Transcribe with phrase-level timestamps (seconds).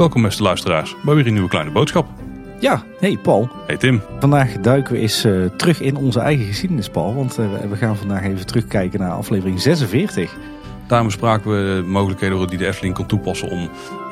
[0.00, 2.06] Welkom beste luisteraars bij weer een nieuwe kleine boodschap.
[2.58, 3.48] Ja, hey Paul.
[3.66, 4.02] Hey Tim.
[4.18, 7.14] Vandaag duiken we eens uh, terug in onze eigen geschiedenis, Paul.
[7.14, 10.36] Want uh, we gaan vandaag even terugkijken naar aflevering 46.
[10.86, 13.58] Daar bespraken we de mogelijkheden die de Efteling kan toepassen om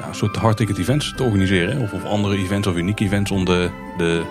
[0.00, 1.82] ja, een soort hardticket events te organiseren.
[1.82, 4.22] Of, of andere events of unieke events om de, de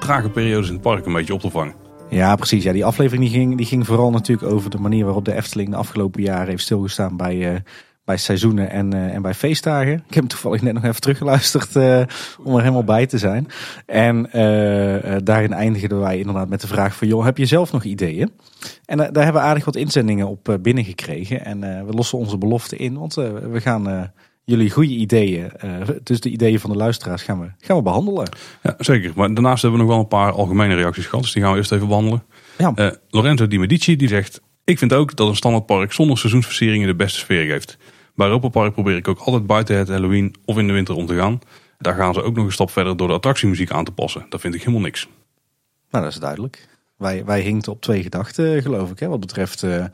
[0.00, 1.74] trage periodes in het park een beetje op te vangen.
[2.10, 2.62] Ja, precies.
[2.62, 5.70] Ja, die aflevering die ging, die ging vooral natuurlijk over de manier waarop de Efteling
[5.70, 7.58] de afgelopen jaren heeft stilgestaan bij, uh,
[8.04, 9.92] bij seizoenen en, uh, en bij feestdagen.
[9.92, 12.02] Ik heb hem toevallig net nog even teruggeluisterd uh,
[12.42, 13.46] om er helemaal bij te zijn.
[13.86, 14.28] En
[15.24, 18.32] daarin eindigden wij inderdaad met de vraag van, joh, heb je zelf nog ideeën?
[18.84, 21.44] En daar hebben we aardig wat inzendingen op binnengekregen.
[21.44, 24.12] En we lossen onze belofte in, want we gaan
[24.50, 25.52] jullie goede ideeën,
[26.02, 28.28] dus de ideeën van de luisteraars, gaan we, gaan we behandelen.
[28.62, 29.12] Ja, zeker.
[29.14, 31.58] Maar daarnaast hebben we nog wel een paar algemene reacties gehad, dus die gaan we
[31.58, 32.22] eerst even behandelen.
[32.58, 32.72] Ja.
[32.76, 36.94] Uh, Lorenzo Di Medici die zegt, ik vind ook dat een standaardpark zonder seizoensversieringen de
[36.94, 37.78] beste sfeer geeft.
[38.14, 41.06] Bij Europa Park probeer ik ook altijd buiten het Halloween of in de winter om
[41.06, 41.38] te gaan.
[41.78, 44.26] Daar gaan ze ook nog een stap verder door de attractiemuziek aan te passen.
[44.28, 45.08] Dat vind ik helemaal niks.
[45.90, 46.68] Nou, dat is duidelijk.
[46.96, 49.84] Wij, wij hinkten op twee gedachten, geloof ik, hè, wat betreft uh,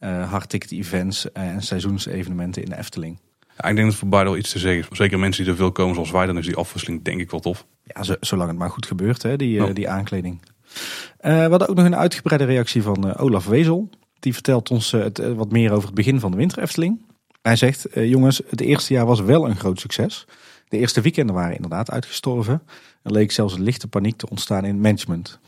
[0.00, 3.18] uh, hardticket events en seizoensevenementen in de Efteling.
[3.62, 4.98] Ja, ik denk dat voor beide wel iets te zeggen is.
[4.98, 7.40] Zeker mensen die er veel komen zoals wij, dan is die afwisseling denk ik wel
[7.40, 7.66] tof.
[7.82, 9.66] Ja, zolang het maar goed gebeurt, hè, die, ja.
[9.66, 10.40] die aankleding.
[10.42, 10.50] Uh,
[11.20, 13.90] we hadden ook nog een uitgebreide reactie van uh, Olaf Wezel.
[14.18, 17.00] Die vertelt ons het, wat meer over het begin van de winter Efteling.
[17.42, 20.26] Hij zegt, jongens, het eerste jaar was wel een groot succes.
[20.68, 22.62] De eerste weekenden waren inderdaad uitgestorven.
[23.02, 25.38] Er leek zelfs een lichte paniek te ontstaan in management.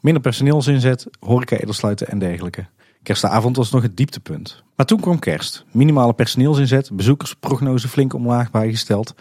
[0.00, 2.66] Minder personeelsinzet, horeca edelsluiten en dergelijke.
[3.02, 4.62] Kerstavond was nog het dieptepunt.
[4.76, 5.64] Maar toen kwam kerst.
[5.72, 9.14] Minimale personeelsinzet, bezoekersprognose flink omlaag bijgesteld.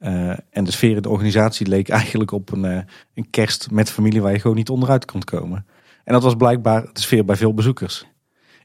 [0.00, 2.78] Uh, en de sfeer in de organisatie leek eigenlijk op een, uh,
[3.14, 5.66] een kerst met familie waar je gewoon niet onderuit kon komen.
[6.04, 8.06] En dat was blijkbaar de sfeer bij veel bezoekers.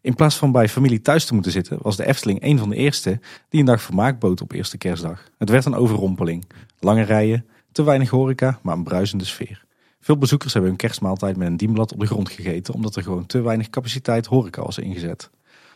[0.01, 2.75] In plaats van bij familie thuis te moeten zitten, was de Efteling een van de
[2.75, 5.23] eerste die een dag vermaak bood op eerste kerstdag.
[5.37, 6.45] Het werd een overrompeling.
[6.79, 9.67] Lange rijen, te weinig horeca, maar een bruisende sfeer.
[9.99, 13.25] Veel bezoekers hebben hun kerstmaaltijd met een dienblad op de grond gegeten, omdat er gewoon
[13.25, 15.29] te weinig capaciteit horeca was ingezet.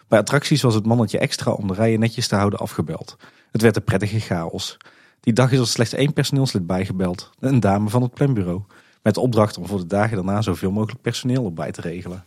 [0.08, 3.18] Bij attracties was het mannetje extra om de rijen netjes te houden afgebeld.
[3.52, 4.78] Het werd een prettige chaos.
[5.20, 8.62] Die dag is er slechts één personeelslid bijgebeld, een dame van het planbureau,
[9.02, 12.26] met de opdracht om voor de dagen daarna zoveel mogelijk personeel op bij te regelen.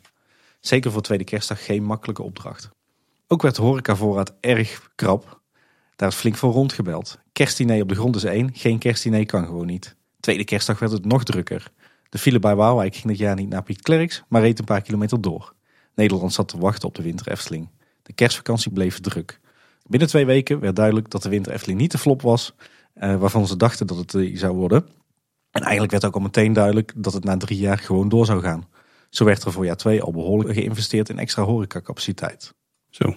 [0.61, 2.71] Zeker voor tweede kerstdag geen makkelijke opdracht.
[3.27, 5.41] Ook werd de horecavoorraad erg krap.
[5.97, 7.19] Daar is flink voor rondgebeld.
[7.33, 9.97] Kerstdiner op de grond is één, geen kerstdiner kan gewoon niet.
[10.21, 11.73] Tweede kerstdag werd het nog drukker.
[12.17, 14.81] De file bij Waalwijk ging dit jaar niet naar Piet Klerks, maar reed een paar
[14.81, 15.55] kilometer door.
[15.95, 17.69] Nederland zat te wachten op de winter Efteling.
[18.03, 19.41] De kerstvakantie bleef druk.
[19.87, 22.55] Binnen twee weken werd duidelijk dat de winter Efteling niet de flop was,
[22.95, 24.89] uh, waarvan ze dachten dat het uh, zou worden.
[25.51, 28.43] En eigenlijk werd ook al meteen duidelijk dat het na drie jaar gewoon door zou
[28.43, 28.69] gaan.
[29.11, 32.55] Zo werd er voor jaar twee al behoorlijk geïnvesteerd in extra horecacapaciteit.
[32.91, 33.15] Zo.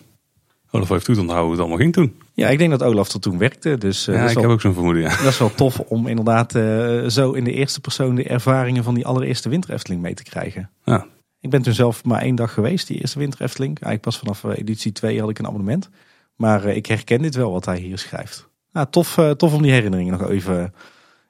[0.71, 2.21] Olaf heeft goed onthouden hoe het allemaal ging toen.
[2.33, 3.77] Ja, ik denk dat Olaf er toen werkte.
[3.77, 5.01] Dus, uh, ja, ik wel, heb ook zo'n vermoeden.
[5.01, 5.09] Ja.
[5.23, 8.93] Dat is wel tof om inderdaad uh, zo in de eerste persoon de ervaringen van
[8.93, 10.69] die allereerste winter Efteling mee te krijgen.
[10.83, 11.05] Ja.
[11.39, 13.81] Ik ben toen zelf maar één dag geweest, die eerste winter Efteling.
[13.81, 15.89] Eigenlijk pas vanaf uh, editie 2 had ik een abonnement.
[16.35, 18.47] Maar ik herken dit wel wat hij hier schrijft.
[18.71, 20.73] Nou, tof, tof om die herinneringen nog even,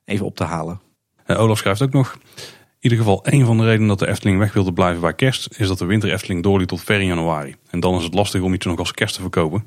[0.05, 0.81] even op te halen.
[1.27, 2.17] Olaf schrijft ook nog.
[2.81, 5.49] In ieder geval een van de redenen dat de Efteling weg wilde blijven bij kerst...
[5.57, 7.55] is dat de winter Efteling doorliep tot ver in januari.
[7.69, 9.63] En dan is het lastig om iets nog als kerst te verkopen.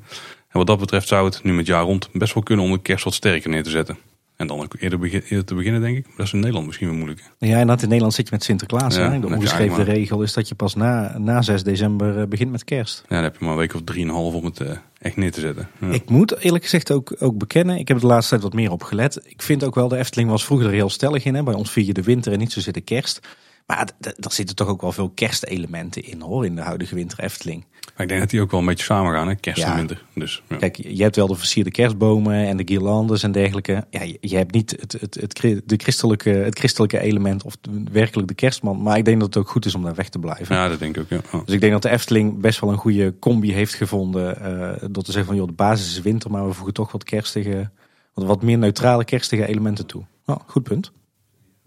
[0.49, 2.81] En wat dat betreft zou het nu met jaar rond best wel kunnen om de
[2.81, 3.97] kerst wat sterker neer te zetten.
[4.35, 6.05] En dan ook eerder, begin, eerder te beginnen denk ik.
[6.07, 7.23] Maar dat is in Nederland misschien wel moeilijk.
[7.37, 8.95] Ja, en dat in Nederland zit je met Sinterklaas.
[8.95, 13.03] Ja, de ongeschreven regel is dat je pas na, na 6 december begint met kerst.
[13.09, 15.39] Ja, dan heb je maar een week of drieënhalf om het uh, echt neer te
[15.39, 15.67] zetten.
[15.79, 15.87] Ja.
[15.87, 18.83] Ik moet eerlijk gezegd ook, ook bekennen, ik heb de laatste tijd wat meer op
[18.83, 19.21] gelet.
[19.25, 21.35] Ik vind ook wel, de Efteling was vroeger er heel stellig in.
[21.35, 21.43] Hè?
[21.43, 23.27] Bij ons vier je de winter en niet zozeer de kerst.
[23.65, 27.65] Maar er zitten toch ook wel veel kerstelementen in hoor, in de huidige winter Efteling.
[27.81, 29.35] Maar ik denk dat die ook wel een beetje samen gaan, hè?
[29.35, 29.71] kerst ja.
[29.71, 30.03] en winter.
[30.15, 30.55] Dus, ja.
[30.55, 33.85] Kijk, je hebt wel de versierde kerstbomen en de guirlandes en dergelijke.
[33.89, 37.57] Ja, je hebt niet het, het, het, de christelijke, het christelijke element of
[37.91, 38.81] werkelijk de kerstman.
[38.81, 40.55] Maar ik denk dat het ook goed is om daar weg te blijven.
[40.55, 41.37] Ja, dat denk ik ook, ja.
[41.37, 41.45] Oh.
[41.45, 44.37] Dus ik denk dat de Efteling best wel een goede combi heeft gevonden.
[44.41, 47.03] Uh, door te zeggen van, joh, de basis is winter, maar we voegen toch wat
[47.03, 47.69] kerstige,
[48.13, 50.03] wat, wat meer neutrale kerstige elementen toe.
[50.25, 50.91] Nou, goed punt.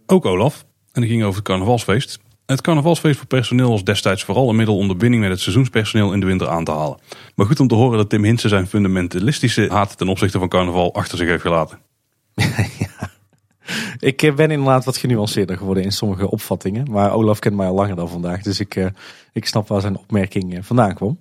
[0.07, 2.19] Ook Olaf, en dat ging over het carnavalsfeest.
[2.47, 6.13] Het carnavalsfeest voor personeel was destijds vooral een middel om de binding met het seizoenspersoneel
[6.13, 6.99] in de winter aan te halen.
[7.35, 10.95] Maar goed om te horen dat Tim Hinsen zijn fundamentalistische haat ten opzichte van carnaval
[10.95, 11.79] achter zich heeft gelaten.
[12.79, 13.11] ja.
[13.99, 16.91] Ik eh, ben inderdaad wat genuanceerder geworden in sommige opvattingen.
[16.91, 18.43] Maar Olaf kent mij al langer dan vandaag.
[18.43, 18.87] Dus ik, uh,
[19.33, 21.19] ik snap waar zijn opmerking vandaan kwam.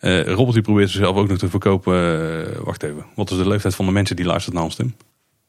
[0.00, 1.94] Uh, Robert die probeert zichzelf ook nog te verkopen.
[1.94, 3.06] Uh, wacht even.
[3.14, 4.94] Wat is de leeftijd van de mensen die luisteren naar ons, Tim?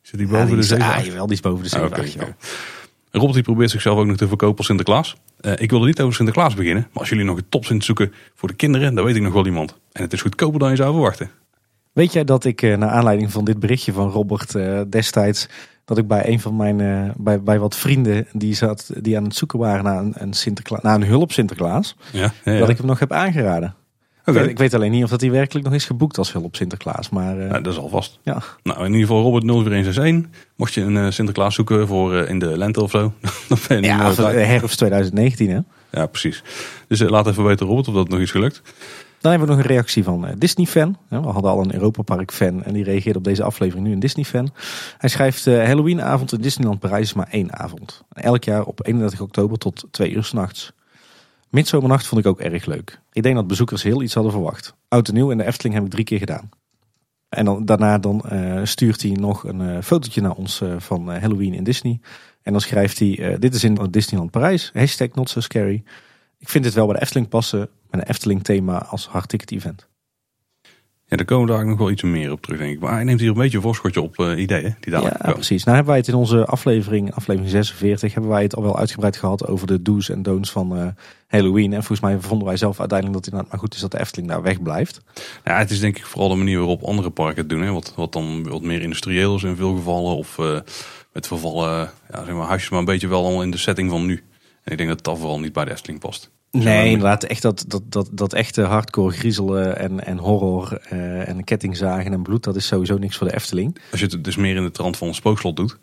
[0.01, 0.86] Zit die boven ja, die de 7?
[0.86, 1.92] Ah, jawel, die is boven de 7.
[1.92, 2.36] Ah, okay,
[3.12, 5.16] Robert die probeert zichzelf ook nog te verkopen als Sinterklaas.
[5.42, 8.13] Uh, ik wilde niet over Sinterklaas beginnen, maar als jullie nog een top zijn zoeken
[8.36, 9.78] voor de kinderen, dan weet ik nog wel iemand.
[9.92, 11.30] En het is goedkoper dan je zou verwachten.
[11.94, 15.48] Weet jij dat ik, uh, naar aanleiding van dit berichtje van Robert uh, destijds,
[15.86, 19.36] dat ik bij een van mijn, bij, bij wat vrienden die, zat, die aan het
[19.36, 22.60] zoeken waren naar een, een, Sinterklaas, naar een hulp Sinterklaas, ja, ja, ja.
[22.60, 23.75] dat ik hem nog heb aangeraden.
[24.26, 24.48] Okay.
[24.48, 27.10] Ik, weet, alleen niet of dat hij werkelijk nog is geboekt als hulp Sinterklaas.
[27.10, 28.20] Maar, uh, ja, dat is alvast.
[28.24, 28.42] Ja.
[28.64, 30.30] Nou, in ieder geval Robert 0161.
[30.56, 33.14] Mocht je een uh, Sinterklaas zoeken voor uh, in de lente of zo.
[33.50, 35.60] dan ben je ja, of herfst 2019 hè.
[35.92, 36.44] Ja, precies.
[36.88, 38.62] Dus laat even weten Robert of dat nog is gelukt.
[39.20, 40.98] Dan hebben we nog een reactie van Disney-fan.
[41.08, 44.50] We hadden al een Europa Park-fan en die reageerde op deze aflevering nu een Disney-fan.
[44.98, 48.04] Hij schrijft: Halloween-avond in Disneyland Parijs is maar één avond.
[48.14, 50.74] Elk jaar op 31 oktober tot 2 uur s'nachts.
[51.51, 53.01] Midzomernacht vond ik ook erg leuk.
[53.12, 54.75] Ik denk dat bezoekers heel iets hadden verwacht.
[54.88, 56.50] Oud en nieuw in de Efteling heb ik drie keer gedaan.
[57.30, 61.09] En dan, daarna dan, uh, stuurt hij nog een uh, fotootje naar ons uh, van
[61.09, 62.00] Halloween in Disney.
[62.42, 65.83] En dan schrijft hij, dit is in Disneyland Parijs, hashtag not so scary.
[66.38, 69.88] Ik vind dit wel bij de Efteling passen, met een Efteling thema als hardticket event.
[71.12, 72.80] Ja, daar komen we daar nog wel iets meer op terug, denk ik.
[72.80, 75.63] Maar hij neemt hier een beetje een voorschotje op uh, ideeën die daar Ja, precies.
[75.63, 79.18] Nou hebben wij het in onze aflevering, aflevering 46, hebben wij het al wel uitgebreid
[79.18, 80.88] gehad over de do's en don'ts van uh,
[81.28, 81.74] Halloween.
[81.74, 84.00] En volgens mij vonden wij zelf uiteindelijk dat het inderdaad maar goed is dat de
[84.00, 85.02] Efteling daar weg blijft.
[85.44, 87.62] Ja, het is denk ik vooral de manier waarop andere parken het doen.
[87.62, 87.72] Hè?
[87.72, 90.16] Wat, wat dan wat meer industrieel is in veel gevallen.
[90.16, 90.60] Of uh,
[91.13, 94.06] met vervallen ja, zeg maar, huisjes, maar een beetje wel al in de setting van
[94.06, 94.24] nu.
[94.63, 96.31] En ik denk dat dat vooral niet bij de Efteling past.
[96.51, 97.24] Nee, inderdaad.
[97.24, 102.24] Echt dat, dat, dat, dat echte hardcore griezelen en, en horror uh, en kettingzagen en
[102.24, 103.77] bloed, dat is sowieso niks voor de Efteling.
[103.92, 105.77] Als je het dus meer in de trant van een spookslot doet.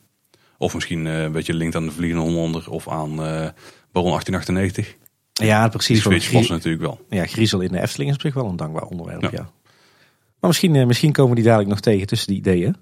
[0.58, 3.48] Of misschien uh, een beetje linkt aan de Vliegende Hollander of aan uh,
[3.92, 4.96] Baron 1898.
[5.32, 6.02] Ja, precies.
[6.02, 7.00] Die switch natuurlijk wel.
[7.08, 9.30] Ja, griezel in de Efteling is op zich wel een dankbaar onderwerp, ja.
[9.32, 9.50] ja.
[10.40, 12.76] Maar misschien, misschien komen die dadelijk nog tegen tussen die ideeën.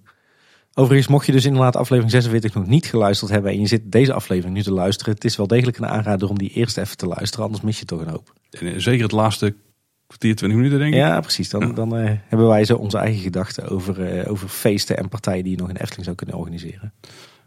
[0.78, 4.12] Overigens, mocht je dus inderdaad aflevering 46 nog niet geluisterd hebben en je zit deze
[4.12, 7.06] aflevering nu te luisteren, het is wel degelijk een aanrader om die eerst even te
[7.06, 8.32] luisteren, anders mis je toch een hoop.
[8.50, 9.54] En eh, zeker het laatste
[10.06, 10.98] kwartier, 20 minuten denk ik.
[10.98, 11.50] Ja, precies.
[11.50, 15.42] Dan, dan uh, hebben wij zo onze eigen gedachten over, uh, over feesten en partijen
[15.42, 16.92] die je nog in Efteling zou kunnen organiseren.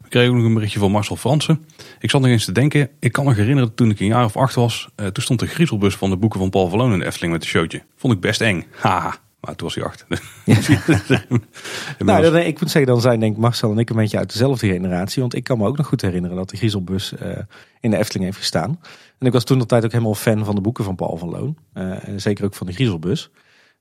[0.02, 1.66] We kregen ook nog een berichtje van Marcel Fransen.
[2.00, 4.38] Ik zat nog eens te denken, ik kan me herinneren toen ik een jaar of
[4.38, 7.06] acht was, uh, toen stond de griezelbus van de boeken van Paul Verloon in de
[7.06, 7.82] Efteling met een showtje.
[7.96, 8.66] Vond ik best eng.
[8.72, 9.20] Haha.
[9.40, 10.06] Maar toen was hij acht.
[10.46, 10.58] Ja.
[12.06, 14.32] nou, dan, ik moet zeggen, dan zijn denk ik Marcel en ik een beetje uit
[14.32, 15.22] dezelfde generatie.
[15.22, 17.38] Want ik kan me ook nog goed herinneren dat de Griezelbus uh,
[17.80, 18.80] in de Efteling heeft gestaan.
[19.18, 21.30] En ik was toen de tijd ook helemaal fan van de boeken van Paul van
[21.30, 21.58] Loon.
[21.74, 23.30] Uh, en zeker ook van de Griezelbus.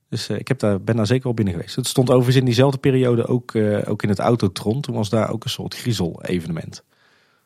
[0.09, 1.75] Dus uh, ik heb daar, ben daar zeker op binnen geweest.
[1.75, 4.81] Het stond overigens in diezelfde periode ook, ook in het Autotron.
[4.81, 6.83] Toen was daar ook een soort Griezel-evenement.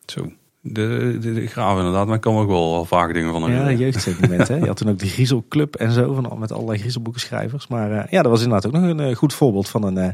[0.06, 0.32] Zo.
[0.66, 3.72] De, de, de graven inderdaad, maar ik kan ook wel, wel vaak dingen van Ja,
[3.72, 4.48] jeugdsentiment.
[4.48, 4.56] hè?
[4.56, 7.68] Je had toen ook de Griezelclub en zo, van, met allerlei Griezelboekenschrijvers.
[7.68, 10.08] Maar uh, ja, dat was inderdaad ook nog een uh, goed voorbeeld van een uh,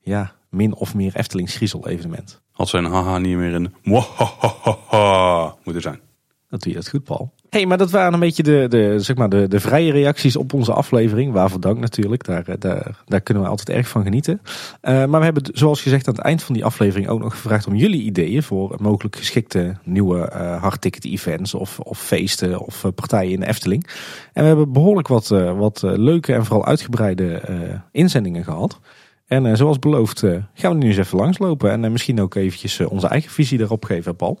[0.00, 2.40] ja, min of meer Eftelings Griezel evenement.
[2.52, 6.00] Had zijn haha niet meer een mwahahaha moeten zijn.
[6.48, 9.16] Dat doe je dat goed, Paul hey, maar dat waren een beetje de, de, zeg
[9.16, 11.32] maar de, de vrije reacties op onze aflevering.
[11.32, 12.24] Waarvoor dank natuurlijk.
[12.24, 14.40] Daar, eh, daar, daar kunnen we altijd erg van genieten.
[14.42, 14.50] Uh,
[15.04, 17.74] maar we hebben, zoals gezegd, aan het eind van die aflevering ook nog gevraagd om
[17.74, 23.40] jullie ideeën voor mogelijk geschikte nieuwe uh, hardticket events of, of feesten of partijen in
[23.40, 23.86] de Efteling.
[24.32, 27.42] En we hebben behoorlijk wat, wat leuke en vooral uitgebreide
[27.92, 28.80] inzendingen gehad.
[29.26, 30.24] En zoals beloofd
[30.54, 34.16] gaan we nu eens even langslopen en misschien ook eventjes onze eigen visie erop geven,
[34.16, 34.38] Paul.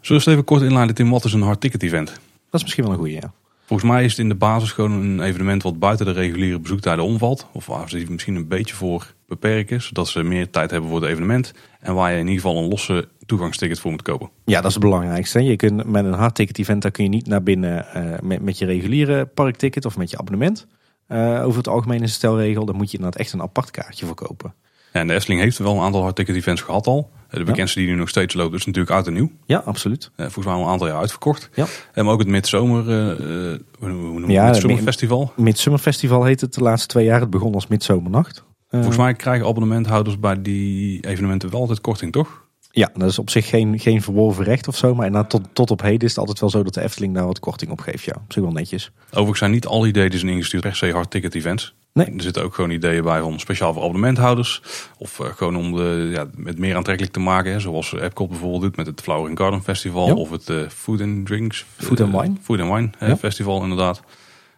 [0.00, 1.10] Zullen we het even kort inleiden, Tim?
[1.10, 2.20] Wat is een hardticket event?
[2.52, 3.32] Dat is misschien wel een goede, ja.
[3.64, 7.04] Volgens mij is het in de basis gewoon een evenement wat buiten de reguliere bezoektijden
[7.04, 7.46] omvalt.
[7.52, 11.10] Of waar ze misschien een beetje voor beperken, zodat ze meer tijd hebben voor het
[11.10, 11.52] evenement.
[11.80, 14.30] En waar je in ieder geval een losse toegangsticket voor moet kopen.
[14.44, 15.42] Ja, dat is het belangrijkste.
[15.42, 18.58] Je kunt met een hardticket event, daar kun je niet naar binnen uh, met, met
[18.58, 20.66] je reguliere parkticket of met je abonnement.
[21.08, 24.06] Uh, over het algemeen is de stelregel, dan moet je inderdaad echt een apart kaartje
[24.06, 24.54] voor kopen.
[24.92, 27.10] Ja, en de Efteling heeft wel een aantal hardticket events gehad al.
[27.32, 29.30] De bekendste die nu nog steeds loopt is natuurlijk oud en nieuw.
[29.46, 30.10] Ja, absoluut.
[30.16, 31.48] Uh, volgens mij al een aantal jaar uitverkocht.
[31.54, 31.66] Ja.
[31.92, 35.32] En maar ook het Midzomer, uh, hoe noemen ja, Midsummer Festival.
[35.36, 37.20] Midsummer Festival heet het de laatste twee jaar.
[37.20, 38.44] Het begon als Midzomernacht.
[38.70, 42.44] Volgens mij krijgen abonnementhouders bij die evenementen wel altijd korting, toch?
[42.70, 44.94] Ja, dat is op zich geen, geen verworven recht of zo.
[44.94, 47.40] Maar tot, tot op heden is het altijd wel zo dat de Efteling daar wat
[47.40, 48.04] korting op geeft.
[48.04, 48.90] Ja, op zich wel netjes.
[49.10, 51.74] Overigens zijn niet ideeën die zijn ingestuurd per se hard ticket events.
[51.92, 52.06] Nee.
[52.06, 54.62] Er zitten ook gewoon ideeën bij van speciaal voor abonnementhouders.
[54.98, 57.52] Of uh, gewoon om de, ja, het meer aantrekkelijk te maken.
[57.52, 60.16] Hè, zoals Epcot bijvoorbeeld doet met het Flower and Garden Festival.
[60.16, 61.66] Of het uh, Food and Drinks.
[61.76, 62.34] Food and Wine.
[62.42, 63.16] Food and Wine ja.
[63.16, 64.02] Festival inderdaad.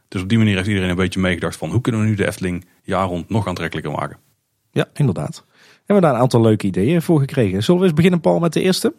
[0.09, 2.27] Dus op die manier heeft iedereen een beetje meegedacht van hoe kunnen we nu de
[2.27, 4.17] Efteling jaar rond nog aantrekkelijker maken.
[4.71, 5.45] Ja, inderdaad.
[5.77, 7.63] Hebben we daar een aantal leuke ideeën voor gekregen.
[7.63, 8.95] Zullen we eens beginnen Paul met de eerste?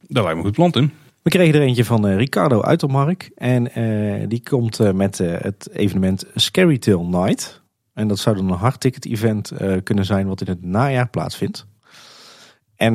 [0.00, 0.92] Daar lijkt me goed plan in.
[1.22, 3.30] We kregen er eentje van Ricardo Uitermark.
[3.34, 7.57] En uh, die komt met het evenement Scary Tail Night.
[7.98, 9.52] En dat zou dan een hardticket event
[9.82, 11.66] kunnen zijn wat in het najaar plaatsvindt.
[12.76, 12.94] En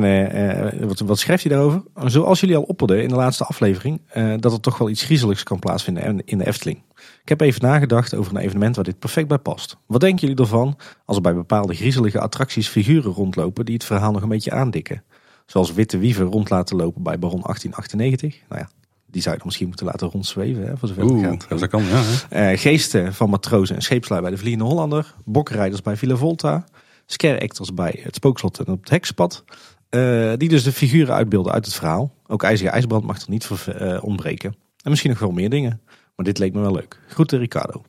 [0.86, 1.82] wat, wat schrijft hij daarover?
[1.94, 4.00] Zoals jullie al opperden in de laatste aflevering,
[4.40, 6.82] dat er toch wel iets griezeligs kan plaatsvinden in de Efteling.
[7.22, 9.76] Ik heb even nagedacht over een evenement waar dit perfect bij past.
[9.86, 14.12] Wat denken jullie ervan als er bij bepaalde griezelige attracties figuren rondlopen die het verhaal
[14.12, 15.04] nog een beetje aandikken?
[15.46, 18.40] Zoals witte wieven rond laten lopen bij Baron 1898.
[18.48, 18.68] Nou ja,
[19.14, 21.60] die zou je dan misschien moeten laten rondzweven, hè, voor zover Oeh, het gaat.
[21.60, 22.02] Dat kan, ja.
[22.52, 25.14] Uh, geesten van matrozen en scheepslui bij de Vliegende Hollander.
[25.24, 26.64] Bokrijders bij Villa Volta.
[27.06, 29.44] Scare actors bij het Spookslot en op het Hekspad.
[29.90, 32.14] Uh, die dus de figuren uitbeelden uit het verhaal.
[32.26, 34.56] Ook IJzige IJsbrand mag er niet voor uh, ontbreken.
[34.82, 35.80] En misschien nog wel meer dingen.
[36.16, 37.00] Maar dit leek me wel leuk.
[37.08, 37.82] Groeten Ricardo.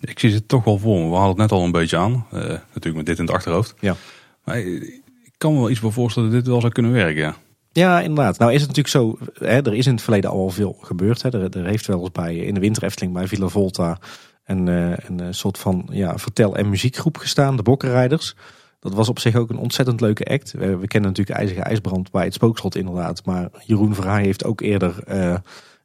[0.00, 1.08] Ik zie het toch wel voor me.
[1.08, 2.26] We hadden het net al een beetje aan.
[2.30, 3.74] natuurlijk met dit in het achterhoofd.
[3.80, 3.96] Ja.
[4.44, 7.36] Maar ik kan me wel iets voorstellen dat dit wel zou kunnen werken, ja.
[7.72, 8.38] Ja, inderdaad.
[8.38, 11.22] Nou is het natuurlijk zo, hè, er is in het verleden al veel gebeurd.
[11.22, 11.32] Hè.
[11.32, 13.98] Er, er heeft wel eens bij, in de winter Efteling bij Villa Volta
[14.44, 18.34] een, uh, een soort van ja, vertel- en muziekgroep gestaan, de Bokkenrijders.
[18.80, 20.52] Dat was op zich ook een ontzettend leuke act.
[20.52, 23.24] We, kennen natuurlijk IJzige IJsbrand bij het Spookslot inderdaad.
[23.24, 25.36] Maar Jeroen Verhaai heeft ook eerder uh,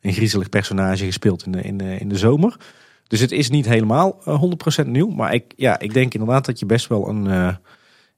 [0.01, 2.56] een griezelig personage gespeeld in de, in, de, in de zomer.
[3.08, 4.22] Dus het is niet helemaal
[4.84, 5.10] 100% nieuw.
[5.10, 7.58] Maar ik, ja, ik denk inderdaad dat je best wel een,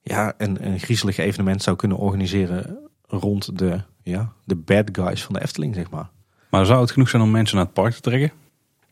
[0.01, 5.33] ja, een, een griezelig evenement zou kunnen organiseren rond de, ja, de bad guys van
[5.33, 6.09] de Efteling, zeg maar.
[6.49, 8.31] Maar zou het genoeg zijn om mensen naar het park te trekken?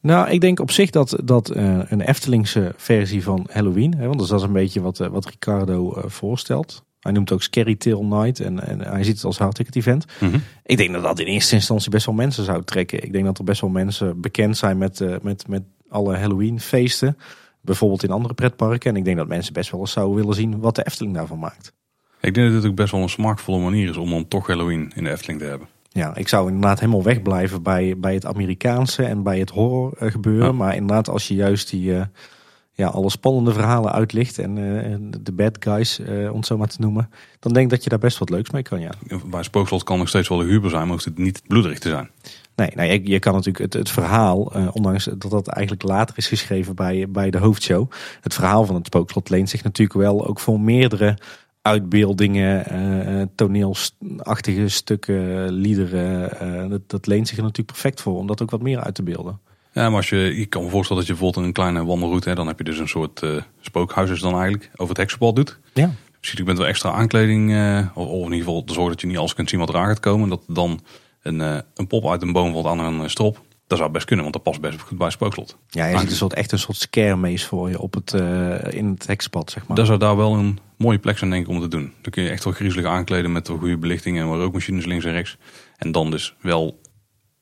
[0.06, 4.20] Nou, ik denk op zich dat, dat uh, een Eftelingse versie van Halloween, hè, want
[4.20, 6.84] dat is een beetje wat, uh, wat Ricardo uh, voorstelt.
[7.00, 10.06] Hij noemt het ook Scary Tail Night en, en hij ziet het als hardticket event.
[10.20, 10.42] Mm -hmm.
[10.64, 13.04] Ik denk dat dat in eerste instantie best wel mensen zou trekken.
[13.04, 17.18] Ik denk dat er best wel mensen bekend zijn met, met, met alle Halloween feesten.
[17.62, 18.90] Bijvoorbeeld in andere pretparken.
[18.90, 21.40] En ik denk dat mensen best wel eens zouden willen zien wat de Efteling daarvan
[21.40, 21.74] maakt.
[22.26, 24.92] Ik denk dat het ook best wel een smaakvolle manier is om dan toch Halloween
[24.96, 25.68] in de Efteling te hebben.
[25.90, 30.46] Ja, ik zou inderdaad helemaal wegblijven bij, bij het Amerikaanse en bij het horror gebeuren.
[30.46, 30.52] Ja.
[30.52, 32.02] Maar inderdaad, als je juist die uh,
[32.72, 36.68] ja, alle spannende verhalen uitlicht en uh, de bad guys, uh, om het zo maar
[36.68, 38.92] te noemen, dan denk ik dat je daar best wat leuks mee kan, ja.
[39.26, 41.90] Bij Spookslot kan nog steeds wel de huber zijn, maar hoeft het niet bloederig te
[41.90, 42.10] zijn.
[42.56, 46.28] Nee, nee je, je kan natuurlijk het, het verhaal, ondanks dat dat eigenlijk later is
[46.28, 47.92] geschreven bij, bij de hoofdshow,
[48.22, 51.18] het verhaal van het Spookslot leent zich natuurlijk wel ook voor meerdere
[51.66, 56.30] uitbeeldingen, uh, toneelachtige stukken, liederen.
[56.42, 58.96] Uh, dat, dat, leent zich er natuurlijk perfect voor om dat ook wat meer uit
[58.96, 59.40] te beelden.
[59.74, 62.36] Ja, maar als je, je kan me voorstellen dat je bijvoorbeeld een kleine wandelroute, hè,
[62.36, 65.60] dan heb je dus een soort uh, spookhuis is dan eigenlijk, over het heksenpad doet.
[65.74, 65.92] Ja.
[66.20, 67.50] Dus je bent wel extra aankleding,
[67.94, 69.88] of, of, in ieder geval te zorgen dat je niet alles kunt zien wat eraan
[69.88, 70.30] gaat komen.
[70.30, 70.80] Dat dan
[71.22, 71.40] een,
[71.74, 73.42] een pop uit een boom valt aan een strop.
[73.68, 75.58] Dat zou best kunnen, want dat past best goed bij Spookslot.
[75.70, 78.88] Ja, je ziet een soort, echt een soort scaremaze voor je op het, uh, in
[78.88, 79.78] het hekspad, zeg maar.
[79.78, 81.94] Dat zou daar wel een mooie plek zijn, denk ik, om te doen.
[82.02, 85.12] Dan kun je echt wel griezelig aankleden met een goede belichting en rookmachines links en
[85.12, 85.38] rechts.
[85.78, 86.80] En dan dus wel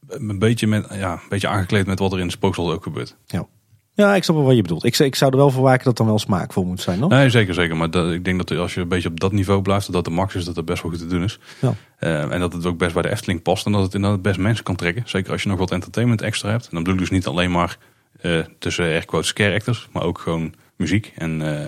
[0.07, 3.15] een beetje, met, ja, een beetje aangekleed met wat er in het Spookslot ook gebeurt.
[3.25, 3.47] Ja.
[3.95, 4.83] Ja, ik snap wel wat je bedoelt.
[4.83, 7.07] Ik, ik zou er wel voor waken dat dan wel smaakvol moet zijn?
[7.07, 7.75] Nee, zeker, zeker.
[7.75, 10.05] Maar dat, ik denk dat als je een beetje op dat niveau blijft, dat dat
[10.05, 11.39] de max is, dat het best wel goed te doen is.
[11.59, 11.73] Ja.
[11.99, 14.37] Uh, en dat het ook best bij de Efteling past en dat het inderdaad best
[14.37, 15.03] mensen kan trekken.
[15.05, 16.63] Zeker als je nog wat entertainment extra hebt.
[16.63, 17.77] En dan bedoel ik dus niet alleen maar
[18.21, 21.41] uh, tussen air quotes scare actors, maar ook gewoon muziek en...
[21.41, 21.65] Uh,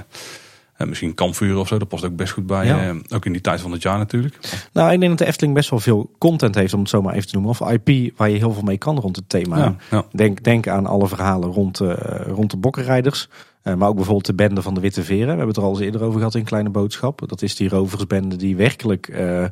[0.78, 2.66] en misschien kampvuren of zo, dat past ook best goed bij.
[2.66, 2.96] Ja.
[3.14, 4.38] ook in die tijd van het jaar natuurlijk.
[4.74, 7.14] Nou, ik denk dat de Efteling best wel veel content heeft, om het zo maar
[7.14, 7.52] even te noemen.
[7.52, 9.58] Of IP waar je heel veel mee kan rond het thema.
[9.58, 10.06] Ja, ja.
[10.12, 11.94] Denk, denk aan alle verhalen rond, uh,
[12.28, 13.30] rond de bokkenrijders.
[13.64, 15.24] Uh, maar ook bijvoorbeeld de bende van de Witte Veren.
[15.24, 17.24] We hebben het er al eens eerder over gehad in Kleine Boodschap.
[17.28, 19.46] Dat is die roversbende die werkelijk uh,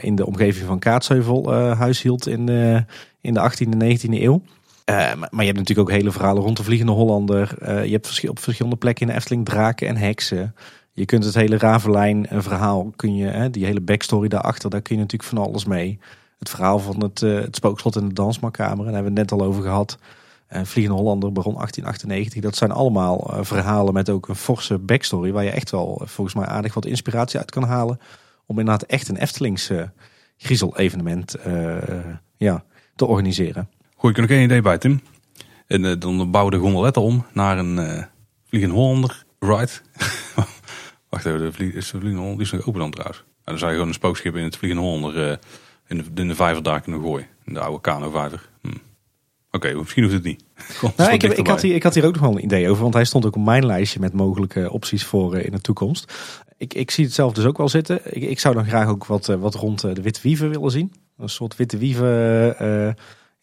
[0.00, 2.48] in de omgeving van Kaatsheuvel huishield in,
[3.20, 4.42] in de 18e en 19e eeuw.
[4.90, 7.54] Uh, maar, je hebt natuurlijk ook hele verhalen rond de Vliegende Hollander.
[7.62, 10.54] Uh, je hebt op verschillende plekken in de Efteling draken en heksen.
[10.92, 14.94] Je kunt het hele Ravelijn verhaal, kun je, hè, die hele backstory daarachter, daar kun
[14.94, 15.98] je natuurlijk van alles mee.
[16.38, 19.40] Het verhaal van het, uh, het spookslot en de dansmakamer, daar hebben we het net
[19.40, 19.98] al over gehad.
[20.48, 22.42] Vliegende Hollander, Baron 1898.
[22.42, 26.46] Dat zijn allemaal verhalen met ook een forse backstory, waar je echt wel volgens mij
[26.46, 28.00] aardig wat inspiratie uit kan halen.
[28.46, 29.70] Om inderdaad echt een Eftelings
[30.36, 31.36] griezel-evenement
[32.36, 32.64] ja,
[32.94, 33.68] te organiseren.
[34.06, 35.00] Gooi ik er nog één idee bij, Tim.
[35.66, 38.02] En uh, dan bouwen we de gondoletta om naar een uh,
[38.44, 39.70] Vliegende Hollander ride.
[41.10, 43.18] Wacht even, de vlieg, is de Vliegende Hollander die is nog open dan trouwens.
[43.18, 45.36] Nou, dan zou je gewoon een spookschip in het Vliegende Hollander uh,
[45.86, 47.26] in, de, in de vijver daar kunnen gooien.
[47.44, 48.48] In de oude kano-vijver.
[48.62, 48.68] Hm.
[48.68, 48.76] Oké,
[49.50, 50.44] okay, misschien hoeft het niet.
[50.96, 52.82] nou, ik, heb, ik, had hier, ik had hier ook nog wel een idee over,
[52.82, 56.12] want hij stond ook op mijn lijstje met mogelijke opties voor in de toekomst.
[56.56, 58.00] Ik, ik zie het zelf dus ook wel zitten.
[58.04, 60.92] Ik, ik zou dan graag ook wat, wat rond de Witte Wieven willen zien.
[61.18, 62.96] Een soort Witte Wieven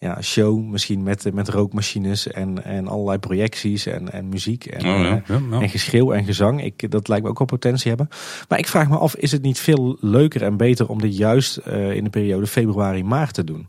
[0.04, 5.02] ja, show, misschien met, met rookmachines en, en allerlei projecties en, en muziek en, oh,
[5.02, 5.24] ja.
[5.28, 5.62] Ja, ja.
[5.62, 6.64] en geschreeuw en gezang.
[6.64, 8.08] Ik, dat lijkt me ook wel potentie hebben.
[8.48, 11.60] Maar ik vraag me af, is het niet veel leuker en beter om dit juist
[11.68, 13.68] uh, in de periode februari, maart te doen?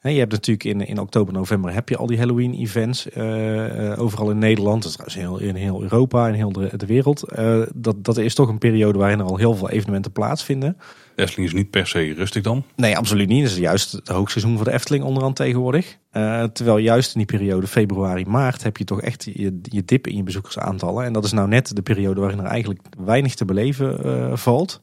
[0.00, 4.30] Je hebt natuurlijk in, in oktober, november heb je al die Halloween events uh, overal
[4.30, 4.82] in Nederland.
[4.82, 7.24] Dat is heel, in heel Europa en heel de, de wereld.
[7.38, 10.76] Uh, dat, dat is toch een periode waarin er al heel veel evenementen plaatsvinden.
[11.14, 12.64] De Efteling is niet per se rustig dan?
[12.76, 13.42] Nee, absoluut niet.
[13.42, 15.98] Het is juist het hoogseizoen voor de Efteling onderhand tegenwoordig.
[16.12, 20.06] Uh, terwijl juist in die periode februari, maart heb je toch echt je, je dip
[20.06, 21.04] in je bezoekersaantallen.
[21.04, 24.82] En dat is nou net de periode waarin er eigenlijk weinig te beleven valt.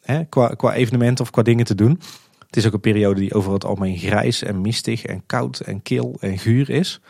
[0.00, 2.00] Hè, qua, qua evenementen of qua dingen te doen.
[2.54, 5.82] Het is ook een periode die over het algemeen grijs en mistig en koud en
[5.82, 7.00] kil en guur is.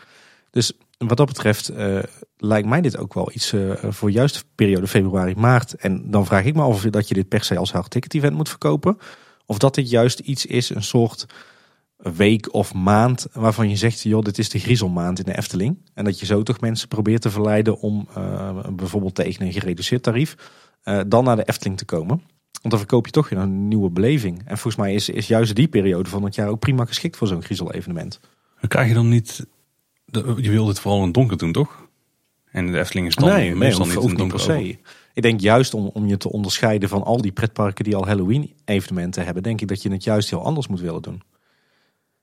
[0.49, 1.99] Dus wat dat betreft uh,
[2.37, 5.73] lijkt mij dit ook wel iets uh, voor juist de periode februari, maart.
[5.73, 8.35] En dan vraag ik me af of dat je dit per se als ticket event
[8.35, 8.97] moet verkopen.
[9.45, 11.25] Of dat dit juist iets is, een soort
[11.97, 15.77] week of maand waarvan je zegt, joh, dit is de griezelmaand in de Efteling.
[15.93, 20.03] En dat je zo toch mensen probeert te verleiden om uh, bijvoorbeeld tegen een gereduceerd
[20.03, 20.35] tarief
[21.07, 22.21] dan naar de Efteling te komen.
[22.65, 24.37] Want dan verkoop je toch weer een nieuwe beleving.
[24.37, 27.27] En volgens mij is, is juist die periode van het jaar ook prima geschikt voor
[27.27, 28.19] zo'n griezel-evenement.
[28.59, 29.45] Dan krijg je dan niet.
[30.35, 31.87] Je wil dit vooral in het donker doen, toch?
[32.51, 34.77] En de Efteling is dan nee, nee, niet in donker
[35.13, 39.25] Ik denk juist om, om je te onderscheiden van al die pretparken die al Halloween-evenementen
[39.25, 41.21] hebben, denk ik dat je het juist heel anders moet willen doen.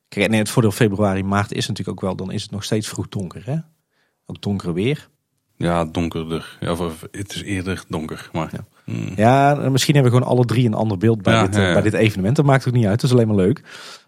[0.08, 2.88] Kijk, nee, het voordeel februari, maart is natuurlijk ook wel, dan is het nog steeds
[2.88, 3.56] vroeg donker, hè?
[4.26, 5.08] Ook donker weer.
[5.56, 6.56] Ja, donkerder.
[6.60, 8.28] Ja, of, het is eerder donker.
[8.32, 8.48] Maar...
[8.52, 8.66] Ja.
[8.84, 9.12] Hmm.
[9.16, 9.54] ja.
[9.70, 12.36] misschien hebben we gewoon alle drie een ander beeld bij, dit, bij dit evenement.
[12.36, 13.00] Dat maakt ook niet uit.
[13.00, 13.62] Dat is alleen maar leuk.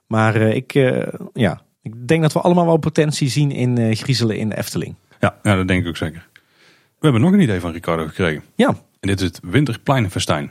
[0.06, 3.94] Maar uh, ik, uh, ja, ik denk dat we allemaal wel potentie zien in uh,
[3.96, 4.94] griezelen in de Efteling.
[5.20, 6.28] Ja, ja, dat denk ik ook zeker.
[6.98, 8.42] We hebben nog een idee van Ricardo gekregen.
[8.54, 8.68] Ja.
[9.00, 10.50] En dit is het Winterpleinenfestijn.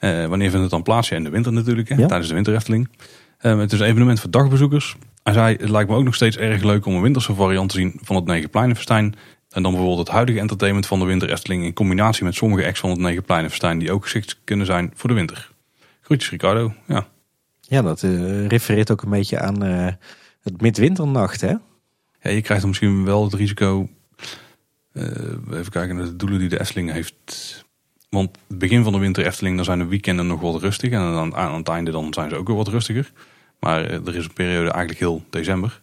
[0.00, 1.08] wanneer vindt het dan plaats?
[1.08, 2.06] Ja, in de winter natuurlijk, hè, ja.
[2.06, 2.88] tijdens de Winter Efteling.
[3.38, 4.96] het is een evenement voor dagbezoekers.
[5.22, 7.76] Hij zei, het lijkt me ook nog steeds erg leuk om een winterse variant te
[7.76, 9.14] zien van het Negenpleinenfestijn.
[9.52, 12.80] En dan bijvoorbeeld het huidige entertainment van de Winter Efteling in combinatie met sommige acts
[12.80, 15.50] van het Negenpleinenfestijn die ook geschikt kunnen zijn voor de winter.
[16.00, 16.74] Groetjes Ricardo.
[16.86, 17.06] Ja,
[17.60, 19.88] ja dat uh, refereert ook een beetje aan uh,
[20.42, 21.54] het midwinternacht hè?
[22.20, 23.88] Ja, je krijgt dan misschien wel het risico,
[24.92, 25.04] uh,
[25.50, 27.64] even kijken naar de doelen die de Efteling heeft.
[28.08, 30.90] Want het begin van de Winter Efteling, dan zijn de weekenden nog wat rustig.
[30.90, 33.12] En aan, aan het einde dan zijn ze ook weer wat rustiger.
[33.60, 35.82] Maar er is een periode eigenlijk heel december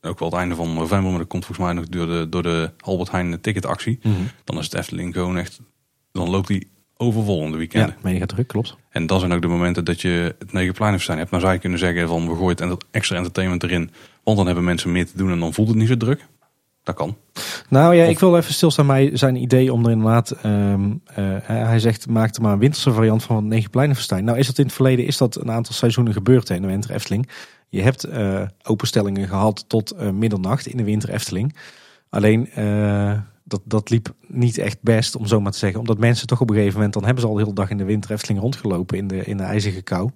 [0.00, 2.42] ook wel het einde van november, maar dat komt volgens mij nog door de, door
[2.42, 3.98] de Albert Heijn ticketactie.
[4.02, 5.60] Mm Dan is het Efteling gewoon echt,
[6.12, 7.88] dan loopt die overvol in de weekenden.
[7.88, 8.76] Ja, mega druk, klopt.
[8.90, 11.30] En dat zijn ook de momenten dat je het Negenpleinenfestijn hebt.
[11.30, 13.90] Nou zou je kunnen zeggen van we gooien het extra entertainment erin,
[14.22, 16.26] want dan hebben mensen meer te doen en dan voelt het niet zo druk.
[16.82, 17.16] Dat kan.
[17.68, 21.78] Nou ja, ik wil even stilstaan bij zijn idee om er inderdaad, um, uh, hij
[21.78, 24.24] zegt maak er maar een winterse variant van het Negenpleinenfestijn.
[24.24, 26.90] Nou is dat in het verleden, is dat een aantal seizoenen gebeurd in de Winter
[26.90, 27.28] Efteling.
[27.70, 31.56] Je hebt uh, openstellingen gehad tot uh, middernacht in de winter Efteling.
[32.08, 35.80] Alleen uh, dat, dat liep niet echt best, om zo maar te zeggen.
[35.80, 37.76] Omdat mensen toch op een gegeven moment, dan hebben ze al de hele dag in
[37.76, 40.10] de winter Efteling rondgelopen in de, in de ijzige kou.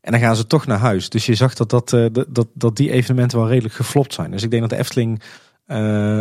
[0.00, 1.08] En dan gaan ze toch naar huis.
[1.08, 1.90] Dus je zag dat, dat,
[2.28, 4.30] dat, dat die evenementen wel redelijk geflopt zijn.
[4.30, 5.22] Dus ik denk dat de Efteling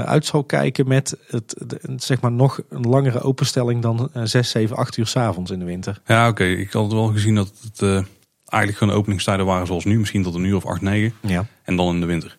[0.06, 1.56] uit zal kijken met het,
[1.98, 5.66] zeg maar nog een langere openstelling dan 6, 7, 8 uur s avonds in de
[5.66, 6.02] winter.
[6.06, 6.44] Ja, oké.
[6.44, 8.06] Ik had wel gezien dat het
[8.56, 11.14] eigenlijk gewoon openingstijden waren zoals nu, misschien tot een uur of acht, negen.
[11.22, 11.46] Ja.
[11.64, 12.38] En dan in de winter.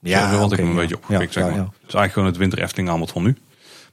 [0.00, 1.54] Ja, had ik hem een beetje opgepikt, zeg maar.
[1.54, 3.36] Ja, Dus eigenlijk gewoon het winter Efteling aanbod van nu.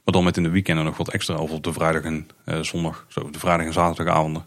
[0.04, 1.34] Maar dan met in de weekenden nog wat extra.
[1.34, 3.06] Of op de vrijdag en uh, zondag.
[3.08, 4.44] Zo, de vrijdag en zaterdagavonden.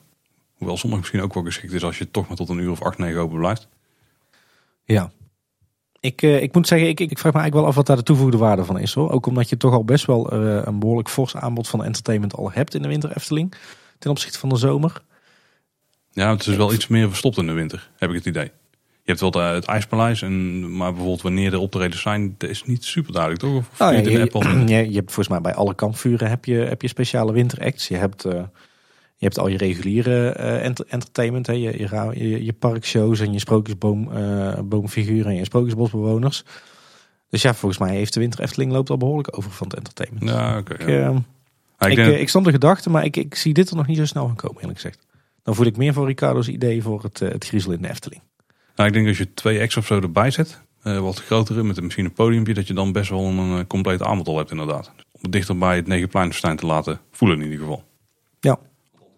[0.54, 2.82] Hoewel zondag misschien ook wel geschikt is als je toch maar tot een uur of
[2.82, 3.68] acht, negen open blijft.
[4.84, 5.12] Ja.
[6.00, 8.04] Ik, uh, ik moet zeggen, ik, ik vraag me eigenlijk wel af wat daar de
[8.04, 9.12] toevoegde waarde van is hoor.
[9.12, 12.52] Ook omdat je toch al best wel uh, een behoorlijk fors aanbod van entertainment al
[12.52, 13.54] hebt in de winter Efteling.
[14.00, 15.02] Ten opzichte van de zomer.
[16.16, 18.52] Ja, het is wel iets meer verstopt in de winter, heb ik het idee.
[19.04, 22.84] Je hebt wel het IJspaleis, en, maar bijvoorbeeld wanneer de optredens zijn, dat is niet
[22.84, 23.56] super duidelijk, toch?
[23.56, 24.18] Of oh, ja, je, je,
[24.92, 27.88] je, hebt volgens mij bij alle kampvuren heb je, heb je speciale winteracts.
[27.88, 28.32] Je hebt, uh,
[29.16, 31.54] je hebt al je reguliere uh, entertainment, hè?
[31.54, 36.44] Je, je, je, parkshows en je sprookjesboomfiguren uh, en je sprookjesbosbewoners.
[37.30, 40.30] Dus ja, volgens mij heeft de winter Efteling loopt al behoorlijk over van het entertainment.
[40.30, 40.74] Ja, oké.
[40.74, 41.24] Okay, ja.
[41.88, 44.06] ik, ik, ik, stond de gedachte, maar ik, ik zie dit er nog niet zo
[44.06, 45.05] snel van komen, eerlijk gezegd.
[45.46, 48.22] Dan voel ik meer voor Ricardo's idee voor het, uh, het griezel in de Efteling.
[48.76, 51.82] Nou, ik denk als je twee extra of zo erbij zet, uh, wat grotere, met
[51.82, 54.92] misschien een podiumpje, dat je dan best wel een uh, compleet aanbod al hebt inderdaad.
[55.12, 57.84] Om het dichter bij het Negenpleinfestijn te laten voelen in ieder geval.
[58.40, 58.60] Ja,